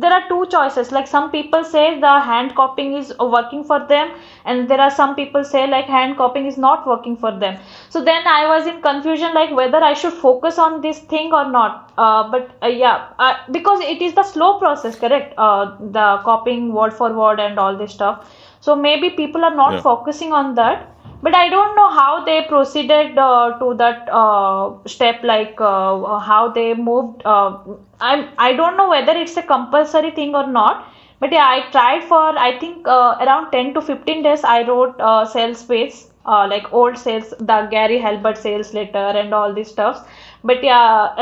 [0.00, 0.90] there are two choices.
[0.90, 4.10] Like some people say the hand copying is working for them,
[4.44, 7.58] and there are some people say like hand copying is not working for them.
[7.90, 11.50] So then I was in confusion like whether I should focus on this thing or
[11.50, 11.92] not.
[11.98, 15.34] Uh, but uh, yeah, uh, because it is the slow process, correct?
[15.36, 18.34] Uh, the copying word for word and all this stuff.
[18.60, 19.80] So maybe people are not Yeah.
[19.82, 20.86] focusing on that
[21.22, 26.42] but i don't know how they proceeded uh, to that uh, step like uh, how
[26.58, 27.58] they moved uh,
[28.00, 30.86] i'm i don't know whether it's a compulsory thing or not
[31.20, 35.00] but yeah i tried for i think uh, around 10 to 15 days i wrote
[35.00, 35.94] uh, sales page
[36.26, 40.06] uh, like old sales the gary halbert sales letter and all these stuff
[40.44, 41.14] but yeah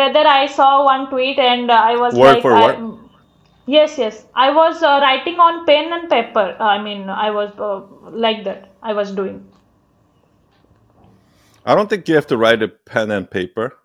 [0.00, 3.09] rather i saw one tweet and i was Word like for word?
[3.66, 4.26] Yes, yes.
[4.34, 6.56] I was uh, writing on pen and paper.
[6.58, 8.72] I mean, I was uh, like that.
[8.82, 9.46] I was doing.
[11.64, 13.76] I don't think you have to write a pen and paper.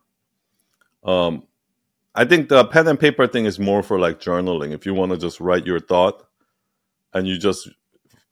[1.03, 1.43] Um,
[2.15, 4.73] I think the pen and paper thing is more for like journaling.
[4.73, 6.25] If you want to just write your thought
[7.13, 7.69] and you just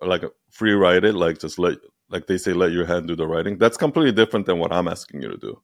[0.02, 1.78] like free write it, like just let,
[2.10, 3.58] like they say, let your hand do the writing.
[3.58, 5.62] That's completely different than what I'm asking you to do.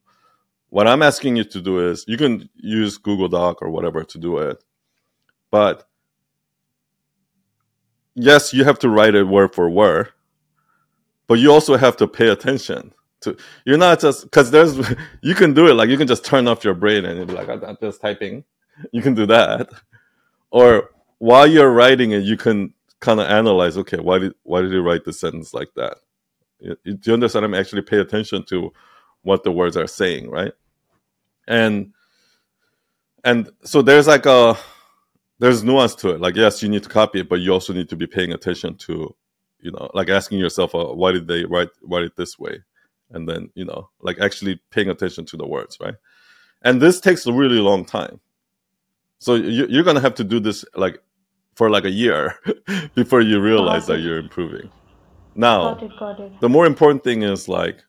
[0.69, 4.17] What I'm asking you to do is you can use Google Doc or whatever to
[4.19, 4.63] do it,
[5.51, 5.87] but
[8.15, 10.11] yes, you have to write it word for word,
[11.27, 13.37] but you also have to pay attention to.
[13.65, 14.77] You're not just because there's
[15.23, 17.49] you can do it like you can just turn off your brain and be like
[17.49, 18.45] I'm just typing.
[18.93, 19.69] You can do that,
[20.51, 23.77] or while you're writing it, you can kind of analyze.
[23.77, 25.97] Okay, why did why did he write the sentence like that?
[26.59, 27.45] You- you- Do you understand?
[27.45, 28.73] I'm actually pay attention to
[29.23, 30.53] what the words are saying, right?
[31.47, 31.93] And
[33.23, 34.57] and so there's like a
[35.39, 36.21] there's nuance to it.
[36.21, 38.75] Like yes, you need to copy it, but you also need to be paying attention
[38.77, 39.15] to,
[39.59, 42.59] you know, like asking yourself, uh, why did they write write it this way,
[43.11, 45.95] and then you know, like actually paying attention to the words, right?
[46.61, 48.19] And this takes a really long time.
[49.19, 51.01] So you, you're gonna have to do this like
[51.55, 52.35] for like a year
[52.95, 54.69] before you realize that you're improving.
[55.35, 55.91] Now, Got it.
[55.99, 56.39] Got it.
[56.41, 57.83] the more important thing is like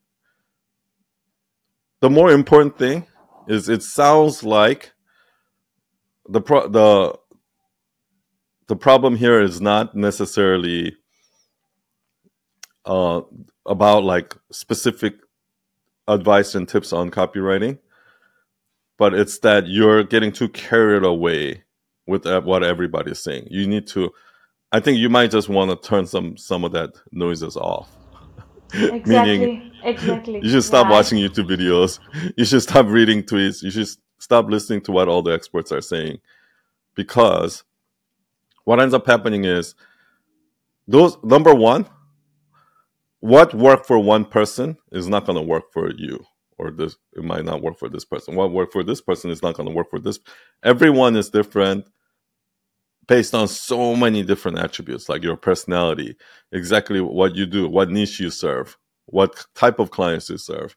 [2.00, 3.06] the more important thing
[3.48, 4.92] is it sounds like
[6.28, 7.18] the pro- the
[8.70, 10.96] the problem here is not necessarily
[12.86, 13.20] uh,
[13.66, 15.14] about like specific
[16.06, 17.80] advice and tips on copywriting,
[18.96, 21.64] but it's that you're getting too carried away
[22.06, 23.48] with what everybody's saying.
[23.50, 24.12] You need to.
[24.70, 27.90] I think you might just want to turn some some of that noises off.
[28.72, 29.72] Meaning, Exactly.
[29.82, 30.40] Exactly.
[30.44, 30.92] you should stop Yeah.
[30.92, 31.98] Watching YouTube videos.
[32.36, 33.64] You should stop reading tweets.
[33.64, 33.88] You should
[34.20, 36.20] stop listening to what all the experts are saying.
[36.94, 37.64] Because
[38.64, 39.74] what ends up happening is
[40.86, 41.86] those number one,
[43.20, 46.24] what worked for one person is not going to work for you
[46.60, 48.34] or this it might not work for this person.
[48.34, 50.18] What worked for this person is not going to work for this.
[50.62, 51.86] Everyone is different
[53.08, 56.16] based on so many different attributes like your personality,
[56.52, 60.76] exactly what you do, what niche you serve, what type of clients you serve.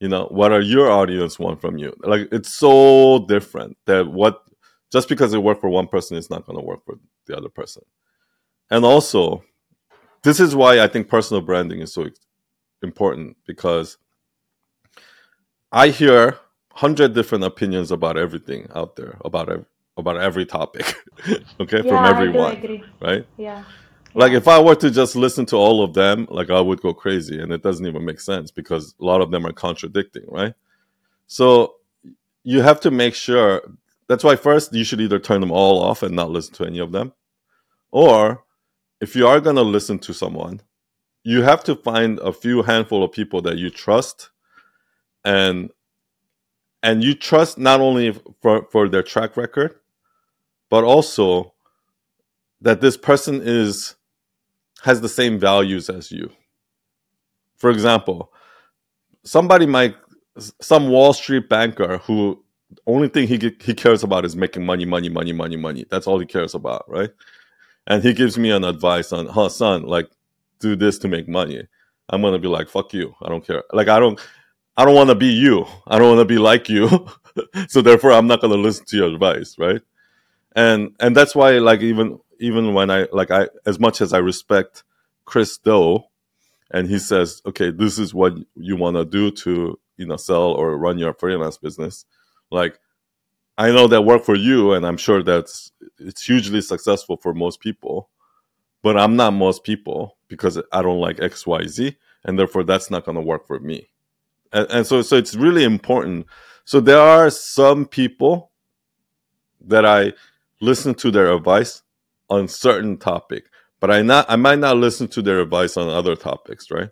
[0.00, 1.94] You know, what are your audience want from you?
[2.00, 4.42] Like it's so different that what
[4.92, 7.48] just because it worked for one person is not going to work for the other
[7.48, 7.82] person.
[8.70, 9.44] And also,
[10.22, 12.08] this is why I think personal branding is so
[12.82, 13.98] important because
[15.72, 16.38] I hear
[16.72, 19.66] hundred different opinions about everything out there about
[19.96, 20.94] about every topic.
[21.60, 22.84] okay, Yeah, from everyone, agree.
[23.00, 23.26] right?
[23.36, 23.64] Yeah.
[24.14, 26.94] Like if I were to just listen to all of them, like I would go
[26.94, 30.54] crazy, and it doesn't even make sense because a lot of them are contradicting, right?
[31.26, 31.76] So
[32.42, 33.62] you have to make sure.
[34.08, 36.78] That's why first you should either turn them all off and not listen to any
[36.78, 37.12] of them,
[37.90, 38.44] or
[39.00, 40.62] if you are going to listen to someone,
[41.24, 44.30] you have to find a few handful of people that you trust
[45.24, 45.70] and
[46.82, 49.74] and you trust not only for for their track record
[50.70, 51.52] but also
[52.60, 53.96] that this person is
[54.82, 56.30] has the same values as you.
[57.56, 58.32] For example
[59.24, 59.96] somebody might
[60.60, 62.44] some wall street banker who
[62.86, 65.86] only thing he he cares about is making money money money money money.
[65.90, 67.10] That's all he cares about right?
[67.86, 70.10] And he gives me an advice on huh Sun like
[70.60, 71.66] do this to make money.
[72.08, 73.14] I'm gonna be like fuck you.
[73.22, 73.64] I don't care.
[73.72, 74.20] Like i don't
[74.76, 75.66] i don't want to be you.
[75.86, 76.88] I don't want to be like you.
[77.68, 79.82] So therefore i'm not gonna listen to your advice right?
[80.54, 84.18] And and that's why like even even when i like i as much as i
[84.18, 84.82] respect
[85.26, 86.00] Chris Do
[86.70, 90.52] and he says okay this is what you want to do to you know sell
[90.52, 92.06] or run your freelance business
[92.50, 92.78] like
[93.58, 97.60] i know that worked for you and i'm sure that's it's hugely successful for most
[97.60, 98.10] people
[98.82, 103.14] but i'm not most people because i don't like xyz and therefore that's not going
[103.14, 103.88] to work for me.
[104.52, 106.26] And, and so so it's really important.
[106.64, 108.50] So there are some people
[109.62, 110.12] that i
[110.60, 111.82] listen to their advice
[112.28, 113.44] on certain topic
[113.80, 116.90] but i not i might not listen to their advice on other topics right?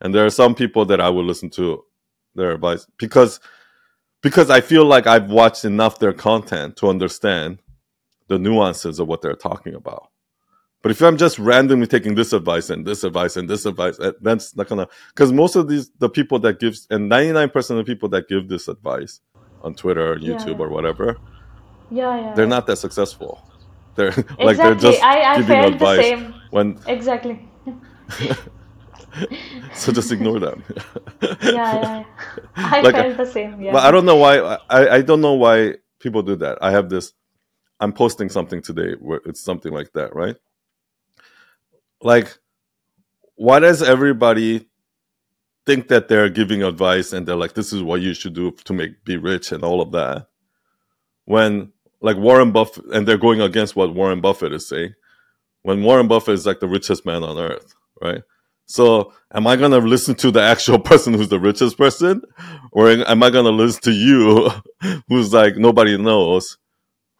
[0.00, 1.84] And there are some people that i will listen to
[2.34, 3.40] their advice because
[4.24, 7.58] because i feel like i've watched enough their content to understand
[8.28, 10.08] the nuances of what they're talking about
[10.82, 14.10] but if i'm just randomly taking this advice and this advice and this advice eh,
[14.22, 17.84] that's not gonna because most of these the people that gives and 99% of the
[17.84, 19.20] people that give this advice
[19.62, 20.64] on twitter or youtube yeah.
[20.64, 21.16] or whatever
[21.90, 23.46] Yeah, yeah, they're not that successful
[23.94, 26.34] they're like they're just I I giving advice same.
[26.50, 27.48] when Exactly.
[29.74, 30.64] so just ignore them
[31.22, 32.04] Yeah, yeah.
[32.56, 33.60] I like felt the same.
[33.60, 33.72] Yeah.
[33.72, 34.38] but i don't know why
[34.70, 37.12] I, I don't know why people do that i have this
[37.80, 40.36] i'm posting something today where it's something like that right
[42.00, 42.36] like
[43.36, 44.68] why does everybody
[45.66, 48.72] think that they're giving advice and they're like this is what you should do to
[48.72, 50.28] make be rich and all of that
[51.24, 54.94] when like warren buffett and they're going against what warren buffett is saying
[55.62, 58.22] when warren buffett is like the richest man on earth right
[58.66, 62.22] so am i going to listen to the actual person who's the richest person
[62.72, 64.50] or am i going to listen to you
[65.08, 66.58] who's like nobody knows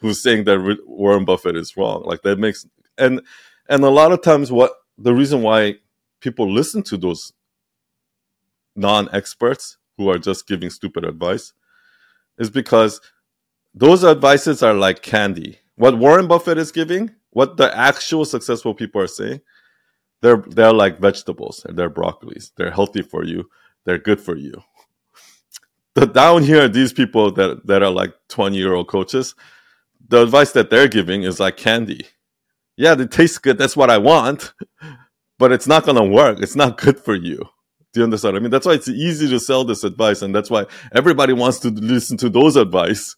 [0.01, 2.67] who's saying that warren buffett is wrong like that makes
[2.99, 3.21] and
[3.69, 5.75] and a lot of times what the reason why
[6.21, 7.33] people listen to those
[8.77, 11.53] non-experts who are just giving stupid advice
[12.39, 13.01] is because
[13.75, 15.59] those advices are like candy.
[15.77, 19.41] What Warren Buffett is giving, what the actual successful people are saying,
[20.25, 21.67] they're they're like vegetables.
[21.69, 22.53] They're broccolis.
[22.57, 23.51] They're healthy for you.
[23.85, 24.63] They're good for you.
[25.95, 29.35] The down here, these people that that are like twenty year old coaches,
[30.09, 32.07] the advice that they're giving is like candy.
[32.77, 33.59] Yeah, it tastes good.
[33.59, 34.55] That's what I want,
[35.39, 36.41] but it's not gonna work.
[36.41, 37.39] It's not good for you.
[37.93, 38.37] Do you understand?
[38.37, 41.61] I mean, that's why it's easy to sell this advice, and that's why everybody wants
[41.61, 43.17] to listen to those advice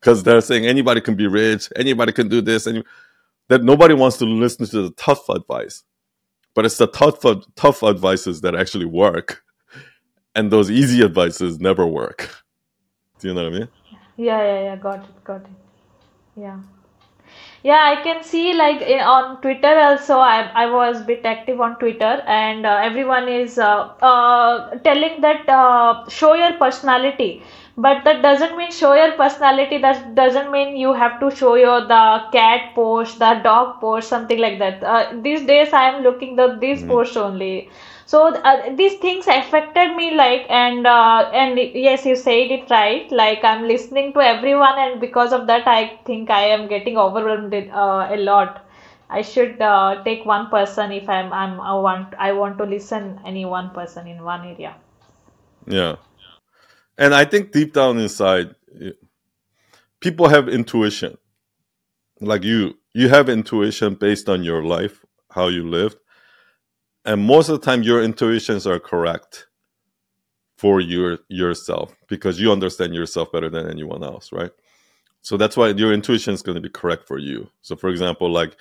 [0.00, 2.84] because they're saying anybody can be rich, anybody can do this, and
[3.48, 5.84] that nobody wants to listen to the tough advice.
[6.54, 7.24] But it's the tough
[7.56, 9.42] tough advices that actually work,
[10.34, 12.30] and those easy advices never work.
[13.20, 13.68] Do you know what I mean?
[14.16, 14.76] Yeah, yeah, yeah.
[14.76, 15.50] Got it, got it.
[16.36, 16.60] Yeah.
[17.62, 20.18] Yeah, I can see like on Twitter also.
[20.18, 25.48] I I was bit active on Twitter, and uh, everyone is uh, uh, telling that
[25.48, 27.42] uh, show your personality.
[27.84, 29.78] But that doesn't mean show your personality.
[29.78, 32.02] That doesn't mean you have to show your the
[32.32, 34.82] cat post, the dog post, something like that.
[34.84, 36.88] Uh, these days I am looking the these Mhm.
[36.92, 37.52] posts only.
[38.12, 38.22] So
[38.52, 41.58] uh, these things affected me like and uh, and
[41.88, 45.80] yes you said it right like I'm listening to everyone and because of that I
[46.10, 47.54] think I am getting overwhelmed
[47.84, 48.62] uh, a lot.
[49.10, 53.10] I should uh, take one person if I'm I'm I want I want to listen
[53.34, 54.74] any one person in one area.
[55.66, 55.96] Yeah.
[57.00, 58.56] And I think deep down inside,
[60.00, 61.18] people have intuition.
[62.20, 65.96] Like you, you have intuition based on your life, how you lived,
[67.04, 69.48] and most of the time, your intuitions are correct
[70.58, 74.52] for your yourself because you understand yourself better than anyone else, right?
[75.22, 77.50] So that's why your intuition is going to be correct for you.
[77.62, 78.56] So, for example, like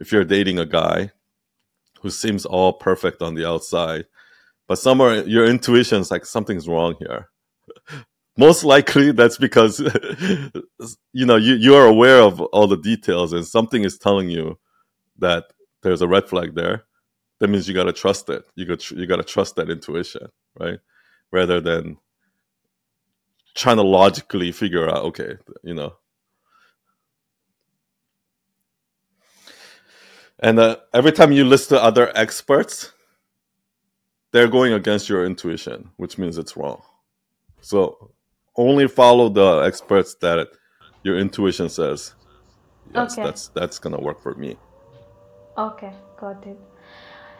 [0.00, 1.12] if you're dating a guy
[2.02, 4.06] who seems all perfect on the outside,
[4.68, 7.30] but somewhere your intuition is like something's wrong here.
[8.36, 9.80] Most likely that's because
[11.12, 14.58] you know you, you are aware of all the details and something is telling you
[15.18, 15.46] that
[15.82, 16.84] there's a red flag there.
[17.40, 18.44] That means you gotta trust it.
[18.56, 20.28] You got you gotta trust that intuition,
[20.58, 20.80] right?
[21.32, 21.98] Rather than
[23.54, 25.94] trying to logically figure out, okay, you know.
[30.40, 32.92] And uh, every time you listen to other experts,
[34.32, 36.82] they're going against your intuition, which means it's wrong.
[37.60, 38.12] So
[38.56, 40.48] only follow the experts that
[41.02, 42.14] your intuition says.
[42.94, 43.22] Yes, Okay.
[43.22, 44.58] that's that's gonna work for me.
[45.58, 46.58] Okay, got it.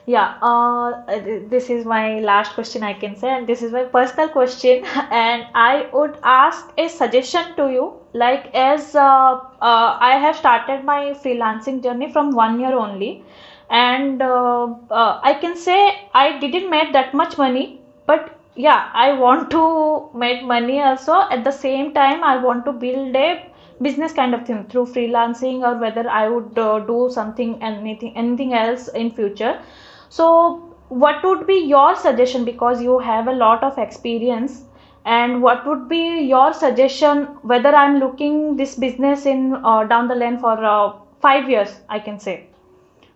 [0.06, 1.02] Yeah, uh,
[1.48, 5.46] this is my last question I can say, and this is my personal question, and
[5.54, 7.92] I would ask a suggestion to you.
[8.12, 13.24] Like, as uh, uh, I have started my freelancing journey from one year only,
[13.70, 15.78] and uh, uh, I can say
[16.14, 21.20] I didn't make that much money, but yeah, I want to make money also.
[21.30, 23.46] At the same time, I want to build a
[23.80, 28.52] business kind of thing through freelancing or whether i would uh, do something anything anything
[28.54, 29.60] else in future.
[30.08, 32.44] So what would be your suggestion?
[32.44, 34.64] Because you have a lot of experience.
[35.04, 40.14] And what would be your suggestion whether i'm looking this business in uh, down the
[40.14, 40.92] line for uh,
[41.22, 42.34] 5 years i can say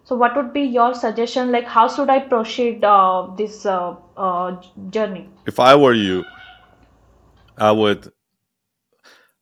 [0.07, 4.57] so what would be your suggestion like how should i proceed uh, this uh, uh,
[4.91, 6.25] journey If I were you,
[7.59, 8.13] I would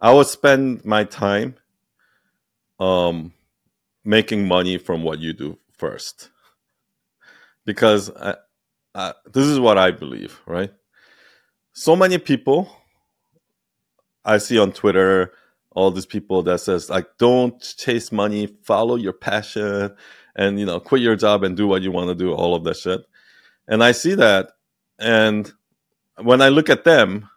[0.01, 1.57] I would spend my time
[2.81, 3.33] um
[4.05, 6.31] making money from what you do first.
[7.67, 8.37] Because I,
[8.95, 10.73] I, this is what I believe, right?
[11.73, 12.71] So many people
[14.25, 15.33] I see on Twitter,
[15.71, 19.95] all these people that says like, don't chase money, follow your passion,
[20.37, 22.65] and you know, quit your job and do what you want to do, all of
[22.65, 23.05] that shit.
[23.67, 24.51] And I see that,
[24.99, 25.51] and
[26.17, 27.29] when I look at them,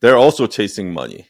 [0.00, 1.28] they're also chasing money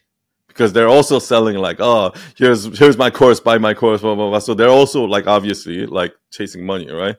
[0.48, 4.28] because they're also selling like, oh, here's here's my course, buy my course, blah blah
[4.28, 4.40] blah.
[4.40, 7.16] So they're also like obviously like chasing money, right?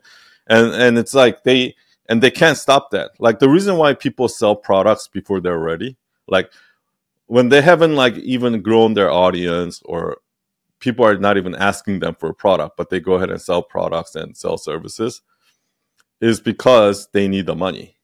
[0.47, 1.75] And and it's like they
[2.09, 3.11] and they can't stop that.
[3.19, 5.95] Like the reason why people sell products before they're ready,
[6.27, 6.51] like
[7.27, 10.17] when they haven't like even grown their audience or
[10.79, 13.61] people are not even asking them for a product, but they go ahead and sell
[13.61, 15.21] products and sell services,
[16.21, 17.97] is because they need the money.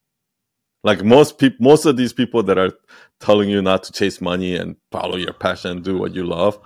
[0.84, 2.72] Like most people, most of these people that are
[3.20, 6.60] telling you not to chase money and follow your passion, do what you love,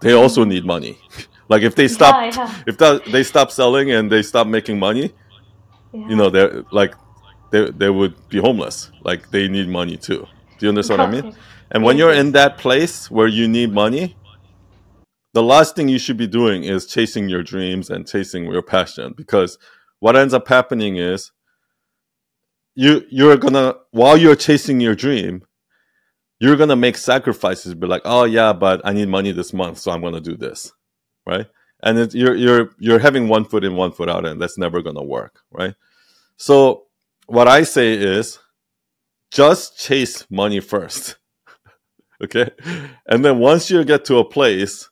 [0.00, 0.98] they also need money.
[1.48, 4.78] like if they stop, yeah yeah if that, they stop selling and they stop making
[4.78, 5.12] money,
[5.92, 6.94] you know, they're like
[7.50, 8.90] they they would be homeless.
[9.02, 10.26] Like they need money too.
[10.58, 11.36] Do you understand what I mean?
[11.70, 14.16] And when you're in that place where you need money,
[15.34, 19.14] the last thing you should be doing is chasing your dreams and chasing your passion
[19.16, 19.58] because
[20.00, 21.32] what ends up happening is
[22.74, 25.44] you you're gonna while you're chasing your dream
[26.40, 29.90] you're gonna make sacrifices be like oh yeah but i need money this month so
[29.90, 30.72] i'm gonna do this
[31.26, 31.46] right?
[31.82, 34.82] And it, you're you're you're having one foot in one foot out and that's never
[34.82, 35.74] gonna work right?
[36.36, 36.84] So
[37.26, 38.38] what i say is
[39.30, 41.16] just chase money first
[42.24, 42.50] okay?
[43.06, 44.88] And then once you get to a place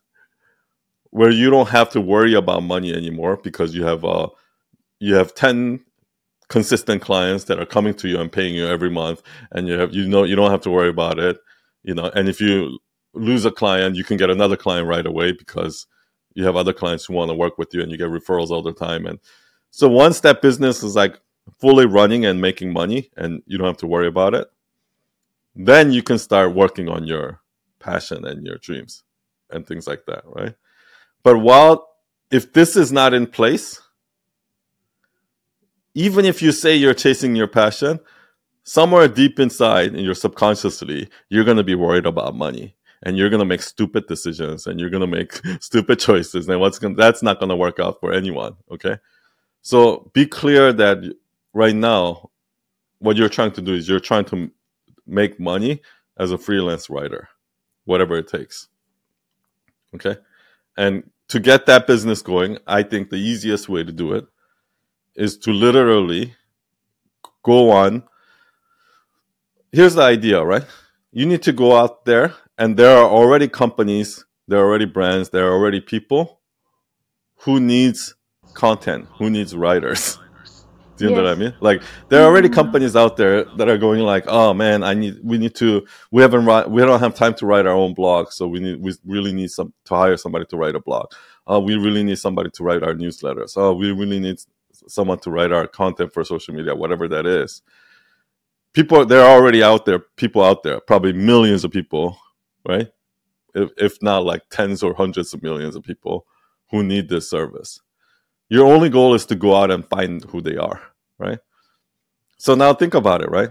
[1.10, 4.28] where you don't have to worry about money anymore because you have uh
[5.00, 5.80] you have 10
[6.48, 9.94] consistent clients that are coming to you and paying you every month and you have
[9.94, 11.38] you know you don't have to worry about it
[11.82, 12.10] you know.
[12.14, 12.78] And if you
[13.14, 15.86] lose a client you can get another client right away because
[16.34, 18.62] you have other clients who want to work with you and you get referrals all
[18.62, 19.06] the time.
[19.06, 19.18] And
[19.70, 21.18] so once that business is like
[21.58, 24.48] fully running and making money and you don't have to worry about it
[25.54, 27.40] then you can start working on your
[27.80, 29.04] passion and your dreams
[29.50, 30.54] and things like that right
[31.22, 31.88] but while
[32.30, 33.80] if this is not in place
[35.94, 38.00] even if you say you're chasing your passion,
[38.62, 43.30] somewhere deep inside in your subconsciously, you're going to be worried about money and you're
[43.30, 46.48] going to make stupid decisions and you're going to make stupid choices.
[46.48, 48.56] And what's going that's not going to work out for anyone.
[48.70, 48.98] Okay.
[49.62, 50.98] So be clear that
[51.52, 52.30] right now,
[52.98, 54.50] what you're trying to do is you're trying to
[55.06, 55.82] make money
[56.18, 57.28] as a freelance writer,
[57.84, 58.68] whatever it takes.
[59.94, 60.16] Okay.
[60.80, 64.26] And to get that business going, I think the easiest way to do it
[65.14, 66.34] is to literally
[67.42, 68.02] go on
[69.72, 70.64] here's the idea, right?
[71.12, 75.30] You need to go out there, and there are already companies, there are already brands,
[75.30, 76.40] there are already people
[77.42, 78.14] who needs
[78.54, 80.18] content, who needs writers.
[81.00, 81.54] Do you know what I mean?
[81.60, 82.54] Like there are already Mhm.
[82.54, 86.22] companies out there that are going like, "Oh man, I need, we need to, we
[86.22, 88.94] haven't, write, we don't have time to write our own blog, so we need, we
[89.06, 91.06] really need some to hire somebody to write a blog.
[91.46, 93.54] Oh, we really need somebody to write our newsletters.
[93.56, 94.40] Oh, we really need
[94.88, 97.62] someone to write our content for social media, whatever that is.
[98.72, 99.98] People, they're already out there.
[100.16, 102.16] People out there, probably millions of people,
[102.68, 102.88] right?
[103.54, 106.26] If, if not like tens or hundreds of millions of people
[106.70, 107.80] who need this service.
[108.48, 110.80] Your only goal is to go out and find who they are,
[111.20, 111.40] right?
[112.38, 113.50] So now think about it, right?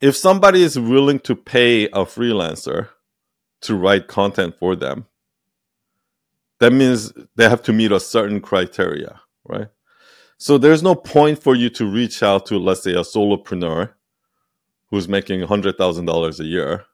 [0.00, 2.88] If somebody is willing to pay a freelancer
[3.62, 5.06] to write content for them,
[6.60, 9.68] that means they have to meet a certain criteria, right?
[10.38, 13.92] So there's no point for you to reach out to, let's say, a solopreneur
[14.90, 16.86] who's making hundred thousand dollars a year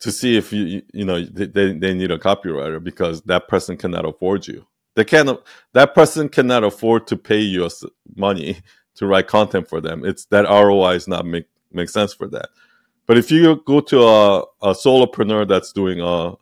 [0.00, 4.06] to see if you you know they, they need a copywriter because that person cannot
[4.06, 4.66] afford you.
[4.98, 5.38] They can't.
[5.74, 7.70] That person cannot afford to pay you
[8.16, 8.58] money
[8.96, 10.04] to write content for them.
[10.04, 12.48] It's that ROI is not make make sense for that.
[13.06, 16.34] But if you go to a, a solopreneur that's doing a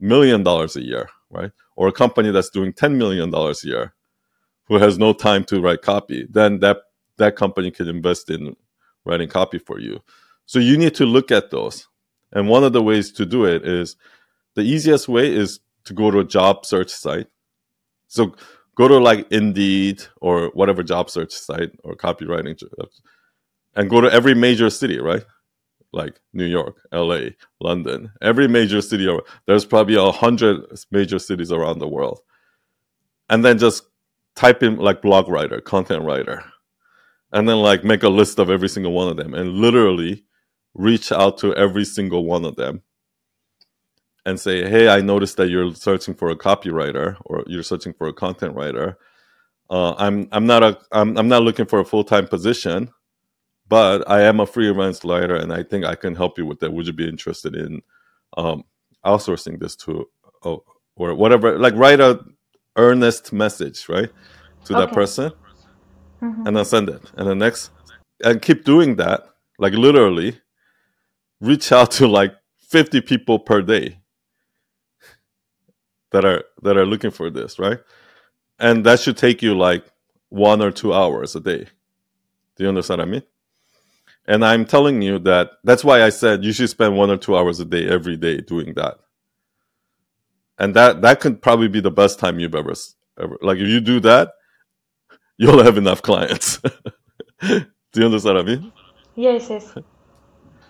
[0.00, 3.94] million dollars a year, right, or a company that's doing ten million dollars a year,
[4.66, 6.78] who has no time to write copy, then that
[7.18, 8.56] that company can invest in
[9.04, 10.00] writing copy for you.
[10.46, 11.86] So you need to look at those.
[12.32, 13.94] And one of the ways to do it is
[14.56, 17.28] the easiest way is to go to a job search site.
[18.12, 18.34] So
[18.76, 22.84] go to like Indeed or whatever job search site or copywriting uh,
[23.74, 25.24] and go to every major city, right?
[25.94, 29.08] Like New York, LA, London, every major city.
[29.46, 30.60] There's probably a hundred
[30.90, 32.20] major cities around the world.
[33.30, 33.84] And then just
[34.36, 36.44] type in like blog writer, content writer,
[37.32, 40.22] and then like make a list of every single one of them and literally
[40.74, 42.82] reach out to every single one of them
[44.26, 48.06] and say, "Hey, I noticed that you're searching for a copywriter or you're searching for
[48.08, 48.98] a content writer.
[49.70, 52.90] Uh, I'm I'm not a I'm I'm not looking for a full time position,
[53.68, 56.72] but I am a freelance writer, and I think I can help you with that.
[56.72, 57.80] Would you be interested in
[58.36, 58.64] um,
[59.04, 60.06] outsourcing this to
[60.44, 60.64] oh,
[60.96, 61.58] or whatever?
[61.58, 62.20] Like write a
[62.76, 64.10] earnest message, right,
[64.66, 64.94] to that Okay.
[64.94, 65.32] person,
[66.22, 66.46] Mhm.
[66.46, 67.10] and then send it.
[67.16, 67.70] And the next,
[68.24, 69.24] and keep doing that,
[69.58, 70.40] like literally,
[71.40, 72.34] reach out to like
[72.68, 73.98] 50 people per day
[76.12, 77.80] that are that are looking for this, right?
[78.58, 79.84] And that should take you like
[80.28, 81.66] one or two hours a day.
[82.56, 83.22] Do you understand what I mean?
[84.26, 87.36] And I'm telling you that that's why I said you should spend one or two
[87.36, 88.98] hours a day every day doing that.
[90.58, 92.72] And that that could probably be the best time you've ever
[93.20, 94.32] ever like if you do that,
[95.38, 96.58] you'll have enough clients.
[97.40, 98.72] do you understand what I mean?
[99.16, 99.74] Yes, yes.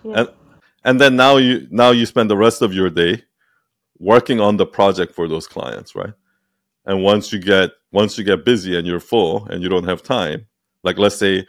[0.03, 0.17] Yes.
[0.17, 0.29] And
[0.83, 3.23] and then now you now you spend the rest of your day
[3.99, 6.13] working on the project for those clients, right?
[6.85, 10.01] And once you get once you get busy and you're full and you don't have
[10.03, 10.47] time,
[10.83, 11.45] like let's say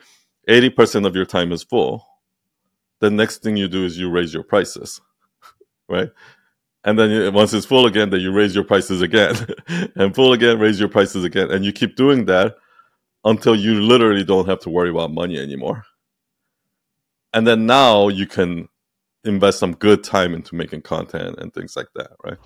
[0.49, 2.07] 80% of your time is full,
[3.01, 5.01] the next thing you do is you raise your prices,
[5.89, 6.11] right?
[6.85, 9.35] And then you, once it's full again, then you raise your prices again,
[9.97, 12.57] and full again, raise your prices again, and you keep doing that
[13.25, 15.85] until you literally don't have to worry about money anymore.
[17.33, 18.69] And then now you can
[19.25, 22.39] invest some good time into making content and things like that, right?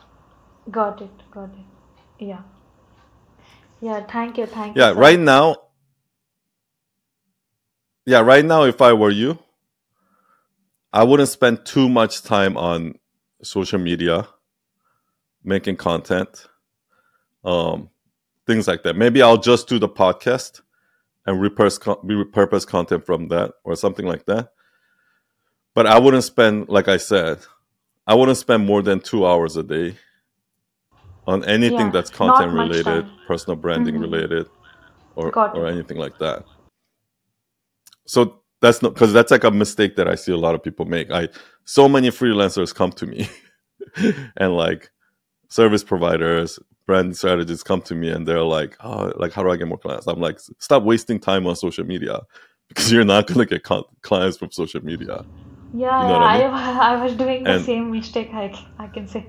[0.71, 1.31] Got it.
[1.33, 2.25] Got it.
[2.25, 2.43] Yeah.
[3.81, 4.07] Yeah.
[4.07, 4.47] Thank you.
[4.47, 5.57] Thank you, Yeah, right now,
[8.07, 9.39] yeah, right now, if I were you,
[10.93, 12.97] I wouldn't spend too much time on
[13.43, 14.29] social media,
[15.45, 16.47] making content,
[17.45, 17.91] um,
[18.47, 18.97] things like that.
[18.97, 20.63] Maybe I'll just do the podcast
[21.27, 24.51] and repurpose, repurpose content from that or something like that.
[25.79, 27.39] But I wouldn't spend, like I said,
[28.05, 29.95] I wouldn't spend more than two hours a day
[31.25, 31.91] on anything Yeah.
[31.93, 33.11] that's content related, time.
[33.29, 34.01] personal branding Mhm.
[34.01, 34.49] related,
[35.15, 35.71] or Got or it.
[35.75, 36.45] anything like that.
[38.09, 40.85] So that's not because that's like a mistake that I see a lot of people
[40.85, 41.13] make.
[41.13, 41.29] I
[41.65, 43.29] so many freelancers come to me
[44.37, 44.91] and like
[45.49, 46.59] service providers,
[46.89, 49.79] brand strategists come to me and they're like, "Oh, like how do I get more
[49.79, 52.23] clients?" I'm like, "Stop wasting time on social media
[52.69, 55.25] because you're not going to get con- clients from social media."
[55.73, 56.21] Yeah, You know yeah.
[56.21, 56.53] I I, mean?
[56.53, 58.31] I was doing the And same mistake.
[58.33, 59.27] I, I can say.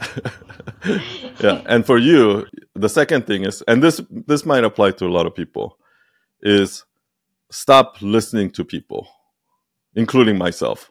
[1.40, 5.08] yeah, and for you, the second thing is, and this this might apply to a
[5.16, 5.78] lot of people,
[6.42, 6.84] is
[7.50, 9.08] stop listening to people,
[9.94, 10.90] including myself.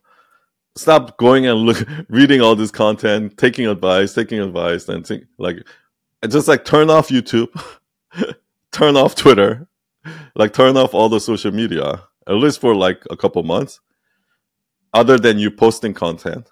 [0.76, 5.58] Stop going and look, reading all this content, taking advice, taking advice, and think, like,
[6.30, 7.50] just like turn off YouTube,
[8.72, 9.68] turn off Twitter,
[10.36, 13.80] like turn off all the social media, at least for like a couple months,
[14.96, 16.52] other than you posting content.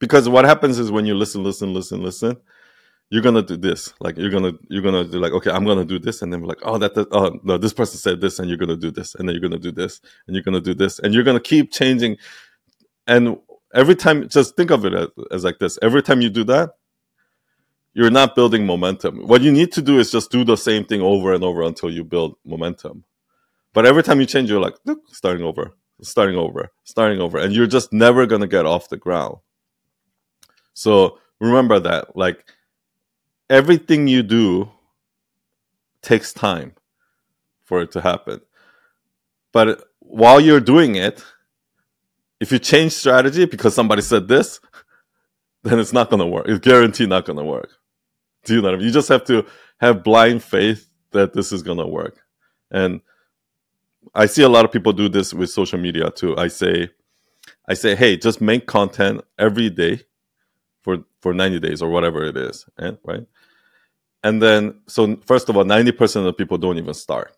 [0.00, 2.38] Because what happens is when you listen, listen, listen, listen,
[3.10, 3.94] you're gonna do this.
[4.00, 6.48] Like you're gonna you're gonna do like, okay, I'm gonna do this, and then we're
[6.48, 9.14] like, oh, that, that oh no, this person said this, and you're gonna do this,
[9.16, 11.72] and then you're gonna do this, and you're gonna do this, and you're gonna keep
[11.72, 12.18] changing.
[13.06, 13.38] And
[13.74, 16.70] every time, just think of it as, as like this: every time you do that,
[17.94, 19.26] you're not building momentum.
[19.28, 21.90] What you need to do is just do the same thing over and over until
[21.90, 23.04] you build momentum.
[23.74, 24.76] But every time you change, you're like,
[25.08, 25.72] starting over,
[26.04, 29.38] starting over, starting over, and you're just never gonna get off the ground.
[30.74, 32.44] So remember that, like
[33.50, 34.70] everything you do
[36.02, 36.74] takes time
[37.64, 38.40] for it to happen.
[39.52, 41.24] But while you're doing it,
[42.40, 44.60] if you change strategy because somebody said this,
[45.64, 46.46] then it's not to work.
[46.48, 47.70] It's guaranteed not to work.
[48.44, 48.86] Do you know what I mean?
[48.86, 49.46] You just have to
[49.80, 52.18] have blind faith that this is to work.
[52.70, 53.00] And
[54.14, 56.36] I see a lot of people do this with social media too.
[56.36, 56.90] I say,
[57.68, 60.02] I say, hey, just make content every day
[60.82, 63.26] for for 90 days or whatever it is, eh, right?
[64.22, 67.36] And then, so first of all, 90% of people don't even start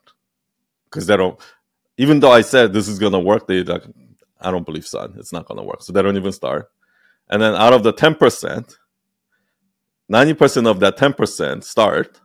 [0.84, 1.38] because they don't,
[1.98, 3.82] even though I said this is to work, they like,
[4.40, 5.12] I don't believe so.
[5.16, 5.82] It's not to work.
[5.82, 6.70] So they don't even start.
[7.28, 8.76] And then out of the 10%,
[10.12, 12.20] 90% of that 10% start,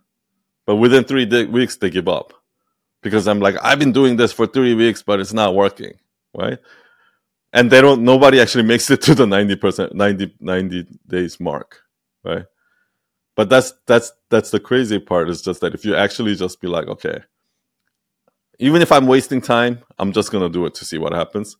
[0.66, 2.34] but within three weeks, they give up
[3.02, 5.94] because I'm like, I've been doing this for three weeks, but it's not working.
[6.36, 6.60] Right.
[7.54, 11.82] And they don't, nobody actually makes it to the 90%, 90, 90 days mark.
[12.24, 12.46] Right
[13.38, 16.68] but that's that's that's the crazy part is just that if you actually just be
[16.70, 17.20] like okay
[18.60, 21.58] even if i'm wasting time i'm just going to do it to see what happens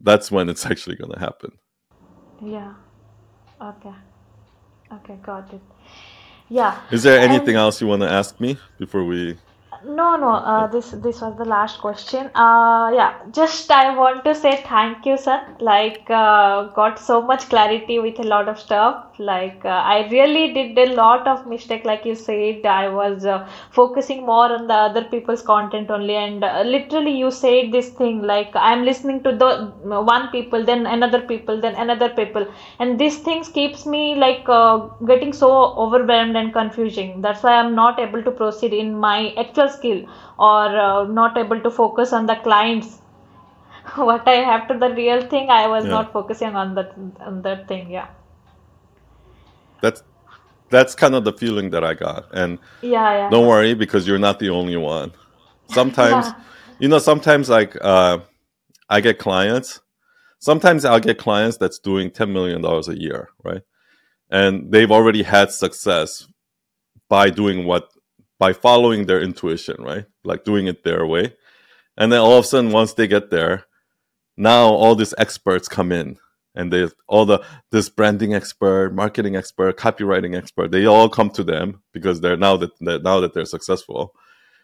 [0.00, 1.52] that's when it's actually going to happen
[2.42, 2.74] yeah
[3.62, 3.94] okay
[4.92, 5.62] okay got it
[6.48, 9.36] yeah is there anything else you want to ask me before we
[9.84, 10.30] no, no.
[10.34, 12.30] Uh, this this was the last question.
[12.34, 15.40] Uh, yeah, just I want to say thank you, sir.
[15.60, 19.07] Like, uh, got so much clarity with a lot of stuff.
[19.18, 21.84] Like, uh, I really did a lot of mistake.
[21.84, 26.44] Like you said, I was uh, focusing more on the other people's content only, and
[26.44, 28.22] uh, literally you said this thing.
[28.22, 29.72] Like, I'm listening to the
[30.12, 32.46] one people, then another people, then another people,
[32.78, 34.46] and these things keeps me like
[35.06, 35.50] getting so
[35.86, 37.20] overwhelmed and confusing.
[37.20, 40.06] That's why I'm not able to proceed in my actual skill
[40.38, 42.98] or uh, not able to focus on the clients
[43.96, 45.90] what i have to the real thing i was yeah.
[45.90, 48.08] not focusing on that on that thing yeah
[49.80, 50.02] that's
[50.70, 53.30] that's kind of the feeling that i got and yeah, yeah.
[53.30, 55.12] don't worry because you're not the only one
[55.70, 56.26] sometimes
[56.78, 58.18] you know sometimes like uh,
[58.88, 59.80] i get clients
[60.38, 63.62] sometimes i'll get clients that's doing $10 million a year right
[64.30, 66.26] and they've already had success
[67.08, 67.90] by doing what
[68.38, 70.06] by following their intuition, right?
[70.24, 71.34] Like doing it their way.
[71.96, 73.64] And then all of a sudden, once they get there,
[74.36, 76.18] now all these experts come in
[76.58, 81.44] and they all the this branding expert, marketing expert, copywriting expert, they all come to
[81.44, 84.14] them because they're now that they're, now that they're successful,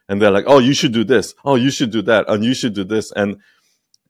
[0.08, 2.52] and they're like, oh, you should do this, oh, you should do that, and you
[2.52, 3.38] should do this, and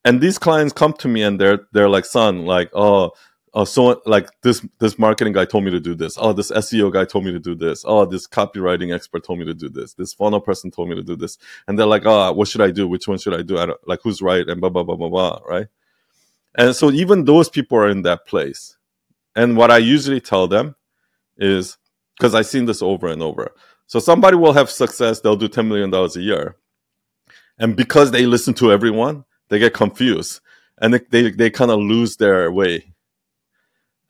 [0.04, 3.12] and these clients come to me and they're they're like, Sun, like, oh,
[3.54, 6.16] oh, so like this this marketing guy told me to do this.
[6.18, 7.84] Oh, this SEO guy told me to do this.
[7.86, 9.94] Oh, this copywriting expert told me to do this.
[9.94, 11.38] This funnel person told me to do this.
[11.66, 12.88] And they're like, oh, what should I do?
[12.88, 13.58] Which one should I do?
[13.58, 15.40] I don't, like who's right and blah blah blah blah blah.
[15.46, 15.68] Right.
[16.56, 18.76] And so even those people are in that place.
[19.36, 20.76] And what I usually tell them
[21.38, 21.78] is
[22.16, 23.52] because I've seen this over and over.
[23.86, 26.56] So somebody will have success, they'll do $10 million a year.
[27.58, 30.40] And because they listen to everyone, they get confused
[30.80, 32.84] and they, they, they kind of lose their way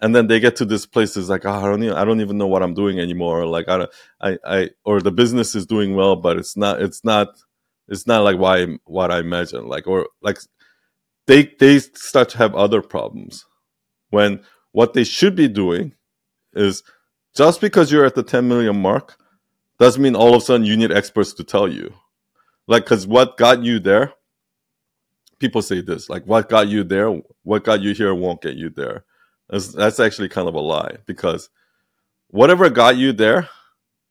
[0.01, 2.23] and then they get to this place is like oh, I don't even, I don't
[2.23, 3.89] even know what I'm doing anymore like I
[4.23, 7.31] I I or the business is doing well but it's not it's not
[7.89, 10.39] it's not like why what I imagine like or like
[11.27, 13.47] they they start to have other problems
[14.11, 14.41] when
[14.73, 15.93] what they should be doing
[16.55, 16.83] is
[17.35, 19.17] just because you're at the 10 million mark
[19.79, 21.93] doesn't mean all of a sudden you need experts to tell you
[22.67, 24.13] like because what got you there
[25.39, 27.11] people say this like what got you there
[27.43, 29.05] what got you here won't get you there
[29.49, 31.51] that's, that's actually kind of a lie because
[32.29, 33.49] whatever got you there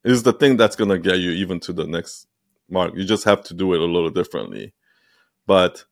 [0.03, 2.27] is the thing that's going to get you even to the next
[2.69, 2.93] mark.
[2.95, 4.73] You just have to do it a little differently.
[5.45, 5.85] But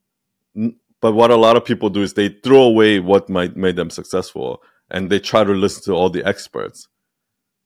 [1.02, 3.90] but what a lot of people do is they throw away what might made them
[3.90, 6.88] successful and they try to listen to all the experts.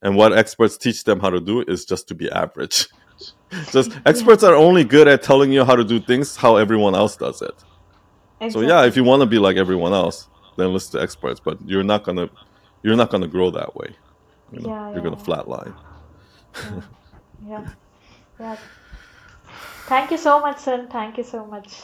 [0.02, 2.88] And what experts teach them how to do is just to be average.
[3.72, 7.18] just experts are only good at telling you how to do things how everyone else
[7.18, 7.56] does it.
[8.40, 8.68] Exactly.
[8.68, 11.40] So yeah, if you want to be like everyone else, then listen to experts.
[11.40, 12.30] But you're not gonna
[12.84, 13.96] you're not gonna grow that way.
[14.52, 14.70] You know?
[14.70, 15.74] yeah, you're gonna flatline.
[16.56, 16.82] Yeah.
[17.48, 17.70] yeah,
[18.40, 18.58] yeah.
[19.88, 20.88] Thank you so much, Sun.
[20.88, 21.84] Thank you so much.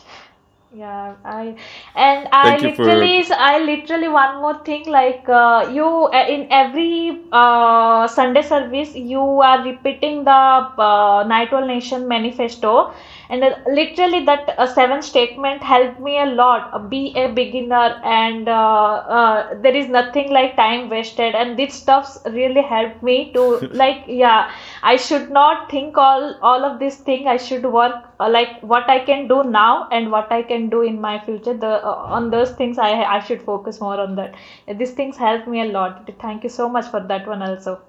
[0.74, 1.56] Yeah, I
[1.96, 6.26] and I Thank you for literally, I literally one more thing like uh, you uh,
[6.36, 12.94] in every uh, Sunday service you are repeating the uh, Night Owl Nation manifesto,
[13.32, 16.70] and uh, literally that uh, seven statement helped me a lot.
[16.74, 21.74] Uh, be a beginner, and uh, uh, there is nothing like time wasted, and this
[21.74, 23.44] stuffs really helped me to
[23.84, 24.52] like yeah.
[24.84, 27.28] I should not think all all of this thing.
[27.36, 30.82] I should work uh, like what I can do now and what I can do
[30.82, 31.54] in my future.
[31.54, 34.36] The uh, on those things I I should focus more on that.
[34.84, 36.12] These things help me a lot.
[36.28, 37.80] Thank you so much for that one also.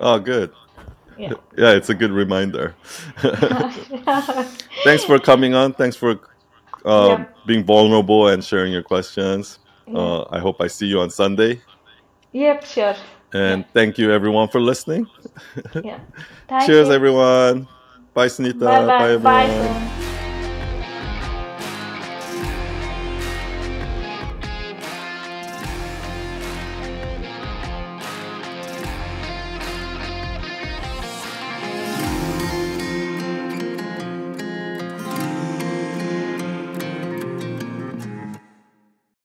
[0.00, 0.52] oh, good.
[1.20, 1.32] Yeah.
[1.56, 2.74] Yeah, it's a good reminder.
[4.84, 5.74] Thanks for coming on.
[5.74, 6.18] Thanks for
[6.84, 7.26] uh, yeah.
[7.46, 9.58] being vulnerable and sharing your questions.
[9.86, 9.98] Yeah.
[9.98, 11.60] Uh, I hope I see you on Sunday.
[12.32, 12.64] Yep.
[12.64, 12.94] Sure.
[13.32, 15.06] And thank you everyone for listening.
[15.84, 16.00] Yeah.
[16.48, 16.94] Thank Cheers, you.
[16.94, 17.68] everyone.
[18.12, 18.58] Bye, Sunita.
[18.58, 19.16] Bye bye.
[19.16, 19.44] Bye, Bye.
[19.44, 20.00] everyone.
[20.00, 20.09] Soon.